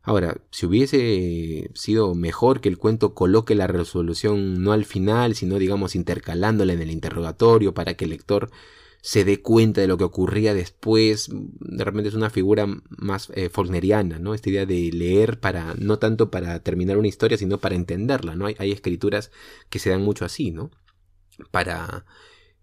Ahora, 0.00 0.40
si 0.52 0.64
hubiese 0.64 1.68
sido 1.74 2.14
mejor 2.14 2.60
que 2.60 2.68
el 2.68 2.78
cuento 2.78 3.14
coloque 3.14 3.56
la 3.56 3.66
resolución 3.66 4.62
no 4.62 4.70
al 4.70 4.84
final, 4.84 5.34
sino 5.34 5.58
digamos 5.58 5.96
intercalándola 5.96 6.72
en 6.72 6.82
el 6.82 6.92
interrogatorio 6.92 7.74
para 7.74 7.94
que 7.94 8.04
el 8.04 8.10
lector 8.10 8.48
se 9.02 9.24
dé 9.24 9.40
cuenta 9.40 9.80
de 9.80 9.86
lo 9.86 9.96
que 9.96 10.04
ocurría 10.04 10.54
después. 10.54 11.28
De 11.30 11.84
repente 11.84 12.08
es 12.08 12.14
una 12.14 12.30
figura 12.30 12.66
más 12.88 13.30
eh, 13.34 13.48
Faulkneriana, 13.48 14.18
¿no? 14.18 14.34
Esta 14.34 14.50
idea 14.50 14.66
de 14.66 14.90
leer 14.92 15.40
para, 15.40 15.74
no 15.78 15.98
tanto 15.98 16.30
para 16.30 16.60
terminar 16.62 16.98
una 16.98 17.08
historia, 17.08 17.38
sino 17.38 17.58
para 17.58 17.74
entenderla, 17.74 18.36
¿no? 18.36 18.46
Hay, 18.46 18.72
escrituras 18.72 19.30
que 19.68 19.78
se 19.78 19.90
dan 19.90 20.02
mucho 20.02 20.24
así, 20.24 20.50
¿no? 20.50 20.70
Para 21.50 22.04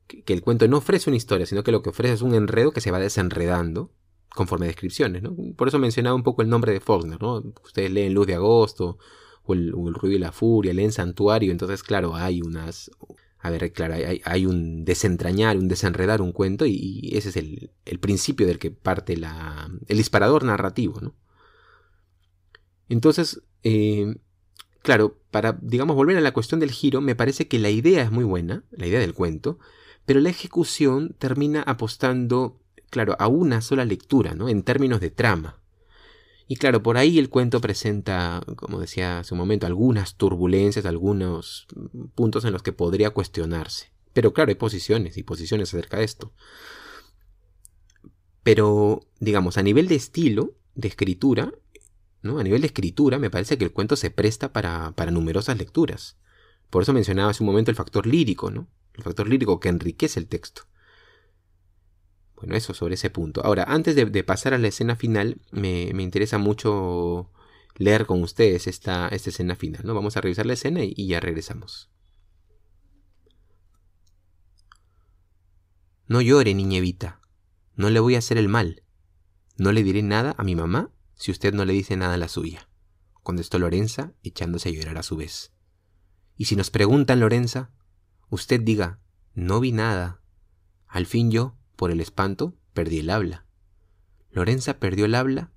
que, 0.07 0.33
el 0.33 0.41
cuento 0.41 0.67
no 0.67 0.77
ofrece 0.77 1.09
una 1.09 1.17
historia, 1.17 1.45
sino 1.45 1.63
que 1.63 1.71
lo 1.71 1.81
que 1.81 1.89
ofrece 1.89 2.13
es 2.13 2.21
un 2.21 2.35
enredo 2.35 2.71
que 2.71 2.81
se 2.81 2.91
va 2.91 2.99
desenredando 2.99 3.91
conforme 4.29 4.67
descripciones, 4.67 5.23
¿no? 5.23 5.35
Por 5.55 5.67
eso 5.67 5.79
mencionaba 5.79 6.15
un 6.15 6.23
poco 6.23 6.43
el 6.43 6.49
nombre 6.49 6.71
de 6.71 6.79
Faulkner, 6.79 7.21
¿no? 7.21 7.43
Ustedes 7.63 7.91
leen 7.91 8.13
Luz 8.13 8.27
de 8.27 8.35
Agosto, 8.35 8.99
o 9.43 9.53
el, 9.53 9.73
o 9.73 9.87
el 9.87 9.95
Ruido 9.95 10.17
y 10.17 10.19
la 10.19 10.31
Furia, 10.31 10.73
leen 10.73 10.91
Santuario, 10.91 11.51
entonces, 11.51 11.81
claro, 11.81 12.15
hay 12.15 12.41
unas 12.41 12.91
a 13.39 13.49
ver, 13.49 13.71
claro, 13.71 13.95
hay, 14.23 14.45
un 14.45 14.83
desentrañar, 14.83 15.57
un 15.57 15.67
desenredar 15.67 16.21
un 16.21 16.31
cuento 16.31 16.65
y, 16.65 17.11
ese 17.13 17.29
es 17.29 17.37
el, 17.37 17.71
principio 17.99 18.47
del 18.47 18.59
que 18.59 18.71
parte 18.71 19.15
la, 19.15 19.69
el 19.87 19.97
disparador 19.97 20.43
narrativo, 20.43 20.99
¿no? 21.01 21.15
Entonces, 22.89 23.43
eh, 23.63 24.15
claro, 24.81 25.19
para, 25.31 25.57
digamos, 25.61 25.95
volver 25.95 26.17
a 26.17 26.21
la 26.21 26.33
cuestión 26.33 26.59
del 26.59 26.71
giro, 26.71 27.01
me 27.01 27.15
parece 27.15 27.47
que 27.47 27.59
la 27.59 27.69
idea 27.69 28.03
es 28.03 28.11
muy 28.11 28.23
buena, 28.23 28.63
la 28.71 28.87
idea 28.87 28.99
del 28.99 29.13
cuento, 29.13 29.59
pero 30.05 30.19
la 30.19 30.29
ejecución 30.29 31.15
termina 31.19 31.61
apostando, 31.61 32.61
claro, 32.89 33.15
a 33.19 33.27
una 33.27 33.61
sola 33.61 33.85
lectura, 33.85 34.33
¿no? 34.33 34.49
En 34.49 34.63
términos 34.63 34.99
de 34.99 35.11
trama. 35.11 35.59
Y 36.47 36.55
claro, 36.55 36.81
por 36.81 36.97
ahí 36.97 37.19
el 37.19 37.29
cuento 37.29 37.59
presenta, 37.59 38.41
como 38.55 38.79
decía 38.79 39.19
hace 39.19 39.33
un 39.33 39.39
momento, 39.39 39.67
algunas 39.67 40.15
turbulencias, 40.15 40.85
algunos 40.85 41.67
puntos 42.15 42.45
en 42.45 42.53
los 42.53 42.63
que 42.63 42.71
podría 42.71 43.09
cuestionarse. 43.09 43.91
Pero 44.13 44.33
claro, 44.33 44.49
hay 44.49 44.55
posiciones 44.55 45.17
y 45.17 45.23
posiciones 45.23 45.73
acerca 45.73 45.97
de 45.97 46.05
esto. 46.05 46.33
Pero, 48.43 49.01
digamos, 49.19 49.57
a 49.57 49.63
nivel 49.63 49.89
de 49.89 49.95
estilo, 49.95 50.55
de 50.73 50.87
escritura, 50.87 51.53
¿no? 52.21 52.39
A 52.39 52.43
nivel 52.43 52.61
de 52.61 52.67
escritura, 52.67 53.19
me 53.19 53.29
parece 53.29 53.57
que 53.57 53.65
el 53.65 53.73
cuento 53.73 53.97
se 53.97 54.09
presta 54.09 54.53
para, 54.53 54.93
para 54.93 55.11
numerosas 55.11 55.57
lecturas. 55.57 56.17
Por 56.69 56.83
eso 56.83 56.93
mencionaba 56.93 57.31
hace 57.31 57.43
un 57.43 57.47
momento 57.47 57.71
el 57.71 57.77
factor 57.77 58.07
lírico, 58.07 58.51
¿no? 58.51 58.69
El 58.93 59.03
factor 59.03 59.27
lírico 59.27 59.59
que 59.59 59.67
enriquece 59.67 60.19
el 60.19 60.27
texto. 60.27 60.63
Bueno, 62.37 62.55
eso 62.55 62.73
sobre 62.75 62.93
ese 62.93 63.09
punto. 63.09 63.43
Ahora, 63.43 63.63
antes 63.67 63.95
de, 63.95 64.23
pasar 64.23 64.53
a 64.53 64.59
la 64.59 64.67
escena 64.67 64.95
final, 64.95 65.41
me, 65.51 65.89
interesa 65.89 66.37
mucho 66.37 67.31
leer 67.75 68.05
con 68.05 68.21
ustedes 68.21 68.67
esta, 68.67 69.07
esta, 69.09 69.31
escena 69.31 69.55
final. 69.55 69.81
¿no? 69.83 69.95
Vamos 69.95 70.17
a 70.17 70.21
revisar 70.21 70.45
la 70.45 70.53
escena 70.53 70.81
y, 70.83 71.07
ya 71.07 71.19
regresamos. 71.19 71.89
No 76.05 76.21
llore, 76.21 76.53
niña 76.53 76.77
Evita. 76.77 77.19
No 77.75 77.89
le 77.89 77.99
voy 77.99 78.13
a 78.15 78.19
hacer 78.19 78.37
el 78.37 78.49
mal. 78.49 78.83
No 79.57 79.71
le 79.71 79.83
diré 79.83 80.03
nada 80.03 80.35
a 80.37 80.43
mi 80.43 80.55
mamá 80.55 80.91
si 81.15 81.31
usted 81.31 81.53
no 81.53 81.65
le 81.65 81.73
dice 81.73 81.97
nada 81.97 82.13
a 82.13 82.17
la 82.17 82.27
suya, 82.27 82.69
contestó 83.23 83.57
Lorenza, 83.57 84.13
echándose 84.21 84.69
a 84.69 84.71
llorar 84.71 84.99
a 84.99 85.03
su 85.03 85.15
vez. 85.15 85.51
Y 86.35 86.45
si 86.45 86.55
nos 86.55 86.69
preguntan, 86.69 87.19
Lorenza, 87.19 87.71
usted 88.29 88.61
diga, 88.61 88.99
no 89.33 89.59
vi 89.59 89.71
nada. 89.71 90.21
Al 90.85 91.07
fin 91.07 91.31
yo, 91.31 91.57
por 91.77 91.91
el 91.91 92.01
espanto, 92.01 92.53
perdí 92.73 92.99
el 92.99 93.09
habla. 93.09 93.45
Lorenza 94.31 94.79
perdió 94.79 95.05
el 95.05 95.15
habla 95.15 95.51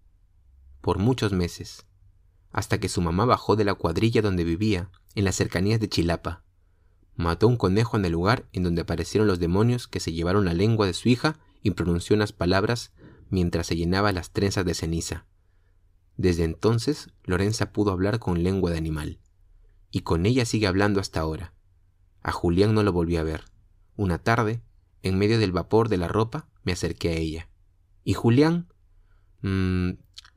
por 0.81 0.99
muchos 0.99 1.33
meses, 1.33 1.87
hasta 2.53 2.79
que 2.79 2.89
su 2.89 3.01
mamá 3.01 3.25
bajó 3.25 3.57
de 3.57 3.65
la 3.65 3.75
cuadrilla 3.75 4.23
donde 4.23 4.45
vivía, 4.45 4.91
en 5.17 5.25
las 5.25 5.35
cercanías 5.35 5.81
de 5.81 5.89
Chilapa. 5.89 6.45
Mató 7.17 7.49
un 7.49 7.57
conejo 7.57 7.97
en 7.97 8.05
el 8.05 8.13
lugar 8.13 8.49
en 8.53 8.63
donde 8.63 8.83
aparecieron 8.83 9.27
los 9.27 9.41
demonios 9.41 9.89
que 9.89 9.99
se 9.99 10.13
llevaron 10.13 10.45
la 10.45 10.55
lengua 10.55 10.87
de 10.87 10.95
su 10.95 11.09
hija 11.09 11.39
y 11.63 11.73
pronunció 11.73 12.15
unas 12.15 12.33
palabras 12.33 12.93
mientras 13.29 13.67
se 13.67 13.77
llenaba 13.77 14.13
las 14.13 14.31
trenzas 14.31 14.65
de 14.65 14.75
ceniza. 14.75 15.27
Desde 16.17 16.45
entonces, 16.45 17.09
Lorenza 17.25 17.73
pudo 17.73 17.93
hablar 17.93 18.19
con 18.19 18.43
lengua 18.43 18.71
de 18.71 18.79
animal. 18.79 19.19
Y 19.91 20.01
con 20.01 20.27
ella 20.27 20.45
sigue 20.45 20.67
hablando 20.67 21.01
hasta 21.01 21.21
ahora. 21.21 21.55
A 22.23 22.33
Julián 22.33 22.75
no 22.75 22.83
lo 22.83 22.93
volvió 22.93 23.21
a 23.21 23.25
ver. 23.25 23.45
Una 23.97 24.19
tarde, 24.19 24.63
en 25.03 25.19
medio 25.19 25.39
del 25.39 25.53
vapor 25.53 25.89
de 25.89 25.97
la 25.97 26.09
ropa, 26.09 26.49
me 26.63 26.73
acerqué 26.73 27.11
a 27.11 27.17
ella. 27.17 27.49
¿Y 28.05 28.15
Julián? 28.15 28.73
Mmm, 29.43 29.93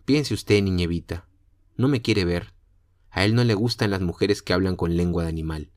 piense 0.06 0.34
usted, 0.34 0.62
niñevita. 0.62 1.28
No 1.76 1.88
me 1.88 2.02
quiere 2.02 2.26
ver. 2.26 2.54
A 3.10 3.26
él 3.26 3.36
no 3.36 3.43
le 3.43 3.54
gustan 3.54 3.91
las 3.91 4.02
mujeres 4.02 4.41
que 4.41 4.54
hablan 4.54 4.76
con 4.76 4.97
lengua 4.97 5.23
de 5.23 5.30
animal. 5.30 5.71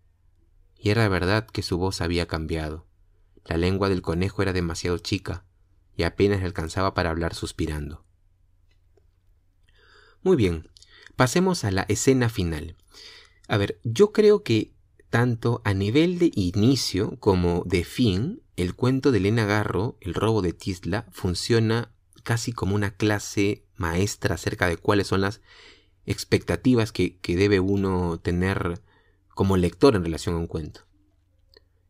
Y 0.78 0.90
era 0.90 1.08
verdad 1.08 1.46
que 1.46 1.62
su 1.62 1.78
voz 1.78 2.00
había 2.00 2.26
cambiado. 2.26 2.86
La 3.44 3.56
lengua 3.56 3.88
del 3.88 4.02
conejo 4.02 4.42
era 4.42 4.52
demasiado 4.52 4.98
chica 4.98 5.44
y 5.96 6.02
apenas 6.02 6.42
alcanzaba 6.42 6.94
para 6.94 7.10
hablar 7.10 7.34
suspirando. 7.34 8.04
Muy 10.22 10.36
bien, 10.36 10.68
pasemos 11.14 11.64
a 11.64 11.70
la 11.70 11.82
escena 11.82 12.28
final. 12.28 12.76
A 13.48 13.56
ver, 13.56 13.80
yo 13.84 14.12
creo 14.12 14.42
que 14.42 14.74
tanto 15.10 15.62
a 15.64 15.72
nivel 15.72 16.18
de 16.18 16.30
inicio 16.34 17.18
como 17.20 17.62
de 17.64 17.84
fin, 17.84 18.42
el 18.56 18.74
cuento 18.74 19.12
de 19.12 19.18
Elena 19.18 19.44
Garro, 19.44 19.98
El 20.00 20.14
robo 20.14 20.42
de 20.42 20.52
Tisla, 20.52 21.06
funciona 21.12 21.92
casi 22.22 22.52
como 22.52 22.74
una 22.74 22.90
clase 22.90 23.64
maestra 23.76 24.34
acerca 24.34 24.66
de 24.66 24.78
cuáles 24.78 25.06
son 25.06 25.20
las 25.20 25.42
expectativas 26.06 26.90
que, 26.92 27.18
debe 27.22 27.60
uno 27.60 28.18
tener 28.18 28.80
como 29.28 29.56
lector 29.56 29.94
en 29.94 30.04
relación 30.04 30.34
a 30.34 30.38
un 30.38 30.46
cuento. 30.46 30.80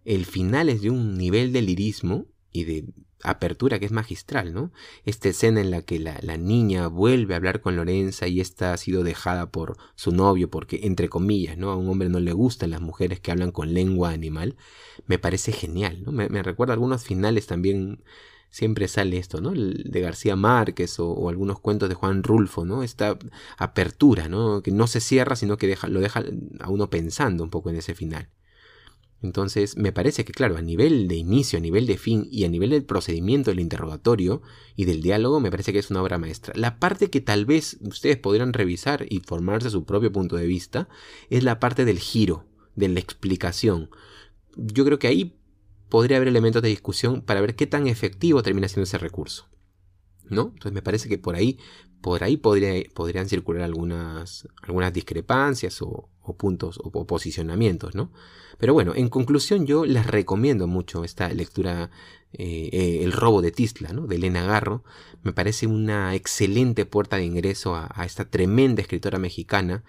El 0.04 0.26
final 0.26 0.68
es 0.68 0.82
de 0.82 0.90
un 0.90 1.16
nivel 1.16 1.52
de 1.52 1.62
lirismo 1.62 2.26
y 2.56 2.64
de 2.64 2.84
apertura 3.22 3.78
que 3.78 3.86
es 3.86 3.92
magistral, 3.92 4.54
¿no? 4.54 4.72
Esta 5.04 5.28
escena 5.28 5.60
en 5.60 5.70
la 5.70 5.82
que 5.82 5.98
la, 5.98 6.36
niña 6.36 6.88
vuelve 6.88 7.34
a 7.34 7.38
hablar 7.38 7.60
con 7.60 7.76
Lorenza 7.76 8.28
y 8.28 8.40
esta 8.40 8.72
ha 8.72 8.76
sido 8.76 9.02
dejada 9.02 9.50
por 9.50 9.76
su 9.94 10.12
novio 10.12 10.50
porque, 10.50 10.80
entre 10.84 11.08
comillas, 11.08 11.58
¿no? 11.58 11.70
A 11.70 11.76
un 11.76 11.88
hombre 11.88 12.08
no 12.08 12.20
le 12.20 12.32
gustan 12.32 12.70
las 12.70 12.80
mujeres 12.80 13.20
que 13.20 13.32
hablan 13.32 13.52
con 13.52 13.74
lengua 13.74 14.10
animal, 14.10 14.56
me 15.06 15.18
parece 15.18 15.52
genial, 15.52 16.02
¿no? 16.04 16.12
Me, 16.12 16.28
recuerda 16.42 16.74
algunos 16.74 17.04
finales 17.04 17.46
también, 17.46 18.04
siempre 18.50 18.88
sale 18.88 19.18
esto, 19.18 19.40
¿no? 19.40 19.52
de 19.52 20.00
García 20.00 20.36
Márquez 20.36 20.98
o, 21.00 21.28
algunos 21.28 21.58
cuentos 21.60 21.88
de 21.88 21.94
Juan 21.94 22.22
Rulfo, 22.22 22.64
¿no? 22.64 22.82
Esta 22.82 23.18
apertura, 23.58 24.28
¿no? 24.28 24.62
Que 24.62 24.70
no 24.70 24.86
se 24.86 25.00
cierra, 25.00 25.36
sino 25.36 25.56
que 25.56 25.66
deja, 25.66 25.88
lo 25.88 26.00
deja 26.00 26.22
a 26.60 26.70
uno 26.70 26.90
pensando 26.90 27.44
un 27.44 27.50
poco 27.50 27.70
en 27.70 27.76
ese 27.76 27.94
final. 27.94 28.28
Entonces, 29.22 29.76
me 29.76 29.92
parece 29.92 30.24
que, 30.24 30.32
claro, 30.32 30.56
a 30.56 30.62
nivel 30.62 31.08
de 31.08 31.16
inicio, 31.16 31.58
a 31.58 31.62
nivel 31.62 31.86
de 31.86 31.96
fin 31.96 32.28
y 32.30 32.44
a 32.44 32.48
nivel 32.48 32.70
del 32.70 32.84
procedimiento 32.84 33.50
del 33.50 33.60
interrogatorio 33.60 34.42
y 34.76 34.84
del 34.84 35.02
diálogo, 35.02 35.40
me 35.40 35.50
parece 35.50 35.72
que 35.72 35.78
es 35.78 35.90
una 35.90 36.02
obra 36.02 36.18
maestra. 36.18 36.52
La 36.56 36.78
parte 36.78 37.08
que 37.08 37.20
tal 37.20 37.46
vez 37.46 37.78
ustedes 37.80 38.18
podrían 38.18 38.52
revisar 38.52 39.06
y 39.08 39.20
formarse 39.20 39.70
su 39.70 39.84
propio 39.84 40.12
punto 40.12 40.36
de 40.36 40.46
vista 40.46 40.88
es 41.30 41.44
la 41.44 41.60
parte 41.60 41.84
del 41.84 41.98
giro, 41.98 42.46
de 42.74 42.88
la 42.88 43.00
explicación. 43.00 43.90
Yo 44.54 44.84
creo 44.84 44.98
que 44.98 45.08
ahí 45.08 45.36
podría 45.88 46.18
haber 46.18 46.28
elementos 46.28 46.62
de 46.62 46.68
discusión 46.68 47.22
para 47.22 47.40
ver 47.40 47.56
qué 47.56 47.66
tan 47.66 47.86
efectivo 47.86 48.42
termina 48.42 48.68
siendo 48.68 48.84
ese 48.84 48.98
recurso. 48.98 49.48
¿No? 50.28 50.48
Entonces 50.54 50.72
me 50.72 50.82
parece 50.82 51.08
que 51.08 51.18
por 51.18 51.36
ahí, 51.36 51.58
por 52.06 52.22
ahí 52.22 52.36
podría, 52.36 52.88
podrían 52.94 53.28
circular 53.28 53.64
algunas, 53.64 54.46
discrepancias 54.92 55.82
o, 55.82 56.08
o 56.22 56.36
puntos 56.36 56.78
o, 56.80 57.04
posicionamientos, 57.04 57.96
¿no? 57.96 58.12
Pero 58.58 58.74
bueno, 58.74 58.92
en 58.94 59.08
conclusión 59.08 59.66
yo 59.66 59.84
les 59.84 60.06
recomiendo 60.06 60.68
mucho 60.68 61.02
esta 61.02 61.28
lectura 61.30 61.90
eh, 62.32 62.70
eh, 62.72 63.00
El 63.02 63.10
robo 63.10 63.42
de 63.42 63.50
Tisla, 63.50 63.92
¿no? 63.92 64.06
De 64.06 64.14
Elena 64.14 64.46
Garro. 64.46 64.84
Me 65.24 65.32
parece 65.32 65.66
una 65.66 66.14
excelente 66.14 66.86
puerta 66.86 67.16
de 67.16 67.24
ingreso 67.24 67.74
a, 67.74 68.04
esta 68.04 68.30
tremenda 68.30 68.82
escritora 68.82 69.18
mexicana, 69.18 69.82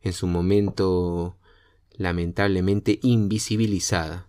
en 0.00 0.12
su 0.12 0.28
momento 0.28 1.36
lamentablemente 1.96 3.00
invisibilizada. 3.02 4.28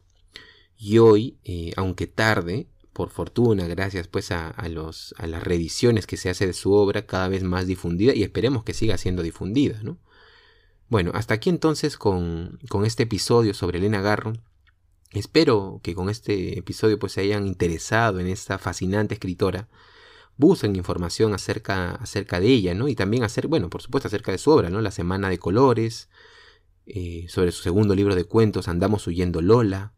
Y 0.80 0.98
hoy, 0.98 1.38
eh, 1.44 1.74
aunque 1.76 2.08
tarde, 2.08 2.66
por 2.96 3.10
fortuna, 3.10 3.68
gracias 3.68 4.08
pues 4.08 4.32
a, 4.32 4.56
los, 4.70 5.14
a 5.18 5.28
las 5.28 5.44
reediciones 5.44 6.08
que 6.08 6.16
se 6.16 6.30
hace 6.30 6.48
de 6.48 6.54
su 6.54 6.72
obra, 6.72 7.06
cada 7.06 7.28
vez 7.28 7.44
más 7.44 7.68
difundida 7.68 8.16
y 8.16 8.24
esperemos 8.24 8.64
que 8.64 8.74
siga 8.74 8.98
siendo 8.98 9.22
difundida, 9.22 9.84
¿no? 9.84 9.98
Bueno, 10.88 11.12
hasta 11.14 11.34
aquí 11.34 11.50
entonces 11.50 11.98
con, 11.98 12.58
con 12.70 12.86
este 12.86 13.04
episodio 13.04 13.54
sobre 13.54 13.80
Elena 13.80 14.00
Garro. 14.00 14.32
Espero 15.12 15.82
que 15.84 15.94
con 15.94 16.10
este 16.10 16.58
episodio 16.58 16.98
pues 16.98 17.12
se 17.12 17.22
hayan 17.22 17.48
interesado 17.48 18.22
en 18.22 18.28
esta 18.28 18.58
fascinante 18.60 19.16
escritora. 19.16 19.68
Busquen 20.38 20.78
información 20.78 21.34
acerca, 21.34 21.96
acerca 21.96 22.40
de 22.40 22.48
ella, 22.48 22.74
¿no? 22.76 22.88
Y 22.88 22.96
también 22.96 23.24
hacer, 23.24 23.48
bueno, 23.48 23.70
por 23.70 23.82
supuesto 23.82 24.08
acerca 24.08 24.32
de 24.32 24.38
su 24.38 24.52
obra, 24.52 24.70
¿no? 24.70 24.80
La 24.80 24.92
Semana 24.92 25.28
de 25.28 25.38
Colores, 25.38 26.08
eh, 26.86 27.26
sobre 27.28 27.52
su 27.52 27.62
segundo 27.62 27.94
libro 27.94 28.16
de 28.16 28.24
cuentos, 28.24 28.70
Andamos 28.70 29.06
huyendo 29.06 29.42
Lola, 29.42 29.92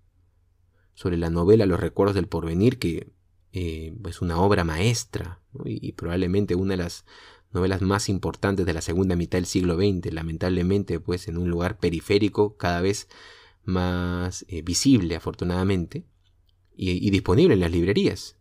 sobre 0.98 1.16
la 1.18 1.30
novela 1.30 1.68
Los 1.68 1.80
recuerdos 1.80 2.16
del 2.16 2.28
porvenir, 2.28 2.80
que 2.80 3.14
eh, 3.54 3.96
es 4.10 4.20
una 4.20 4.40
obra 4.40 4.64
maestra 4.64 5.40
y, 5.64 5.92
probablemente 5.92 6.56
una 6.56 6.74
de 6.74 6.84
las 6.84 7.06
novelas 7.52 7.84
más 7.84 8.10
importantes 8.10 8.66
de 8.66 8.74
la 8.74 8.82
segunda 8.82 9.16
mitad 9.16 9.38
del 9.38 9.46
siglo 9.46 9.76
XX, 9.76 10.12
lamentablemente 10.12 11.00
pues 11.00 11.28
en 11.28 11.38
un 11.38 11.52
lugar 11.52 11.78
periférico 11.78 12.58
cada 12.58 12.82
vez 12.82 13.08
más 13.64 14.44
eh, 14.48 14.64
visible 14.64 15.16
afortunadamente. 15.16 16.04
y, 16.76 17.12
disponible 17.12 17.54
en 17.54 17.60
las 17.60 17.72
librerías. 17.72 18.37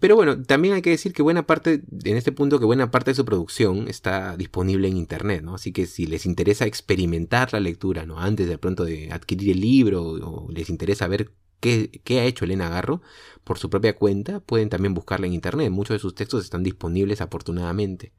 Pero 0.00 0.16
bueno, 0.16 0.42
también 0.42 0.74
hay 0.74 0.82
que 0.82 0.90
decir 0.90 1.12
que 1.12 1.22
buena 1.22 1.46
parte, 1.46 1.82
en 2.04 2.16
este 2.16 2.32
punto, 2.32 2.58
que 2.58 2.64
buena 2.64 2.90
parte 2.90 3.12
de 3.12 3.14
su 3.14 3.24
producción 3.24 3.86
está 3.86 4.36
disponible 4.36 4.88
en 4.88 4.96
internet, 4.96 5.42
¿no? 5.42 5.54
Así 5.54 5.72
que 5.72 5.86
si 5.86 6.06
les 6.06 6.26
interesa 6.26 6.66
experimentar 6.66 7.52
la 7.52 7.60
lectura, 7.60 8.04
¿no? 8.04 8.18
Antes 8.18 8.48
de 8.48 8.58
pronto 8.58 8.84
de 8.84 9.12
adquirir 9.12 9.52
el 9.52 9.60
libro 9.60 10.02
o 10.02 10.50
les 10.50 10.70
interesa 10.70 11.06
ver 11.06 11.32
qué, 11.60 12.02
qué 12.02 12.18
ha 12.18 12.24
hecho 12.24 12.44
Elena 12.44 12.68
Garro 12.68 13.00
por 13.44 13.58
su 13.58 13.70
propia 13.70 13.94
cuenta, 13.94 14.40
pueden 14.40 14.70
también 14.70 14.92
buscarla 14.92 15.28
en 15.28 15.34
internet. 15.34 15.70
Muchos 15.70 15.94
de 15.94 16.00
sus 16.00 16.16
textos 16.16 16.42
están 16.42 16.64
disponibles 16.64 17.20
afortunadamente. 17.20 18.12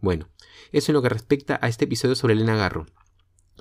Bueno, 0.00 0.28
eso 0.70 0.92
en 0.92 0.94
lo 0.94 1.02
que 1.02 1.08
respecta 1.08 1.58
a 1.60 1.68
este 1.68 1.86
episodio 1.86 2.14
sobre 2.14 2.34
Elena 2.34 2.54
Garro. 2.54 2.86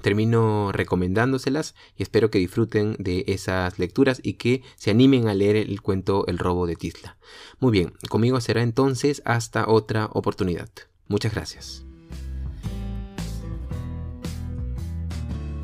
Termino 0.02 0.72
recomendándoselas 0.72 1.76
y 1.98 2.04
espero 2.04 2.30
que 2.30 2.40
disfruten 2.40 2.96
de 3.00 3.24
esas 3.28 3.80
lecturas 3.80 4.20
y 4.24 4.34
que 4.34 4.62
se 4.76 4.92
animen 4.92 5.28
a 5.28 5.34
leer 5.34 5.56
el 5.56 5.82
cuento 5.82 6.26
El 6.28 6.38
robo 6.38 6.68
de 6.68 6.76
Tisla. 6.76 7.18
Muy 7.60 7.72
bien, 7.72 7.94
conmigo 8.10 8.40
será 8.42 8.62
entonces 8.62 9.22
hasta 9.26 9.68
otra 9.68 10.10
oportunidad. 10.14 10.70
Muchas 11.08 11.34
gracias. 11.34 11.86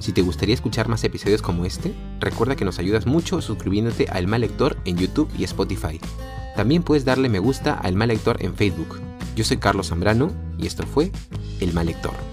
Si 0.01 0.13
te 0.13 0.23
gustaría 0.23 0.55
escuchar 0.55 0.87
más 0.87 1.03
episodios 1.03 1.43
como 1.43 1.63
este, 1.63 1.93
recuerda 2.19 2.55
que 2.55 2.65
nos 2.65 2.79
ayudas 2.79 3.05
mucho 3.05 3.39
suscribiéndote 3.39 4.07
a 4.09 4.17
El 4.17 4.25
Mal 4.25 4.41
Lector 4.41 4.75
en 4.85 4.97
YouTube 4.97 5.29
y 5.37 5.43
Spotify. 5.43 5.99
También 6.55 6.81
puedes 6.81 7.05
darle 7.05 7.29
me 7.29 7.37
gusta 7.37 7.79
a 7.79 7.87
El 7.87 7.95
Mal 7.95 8.07
Lector 8.07 8.43
en 8.43 8.55
Facebook. 8.55 8.99
Yo 9.35 9.43
soy 9.43 9.57
Carlos 9.57 9.89
Zambrano 9.89 10.31
y 10.57 10.65
esto 10.65 10.87
fue 10.87 11.11
El 11.59 11.73
Mal 11.73 11.85
Lector. 11.85 12.30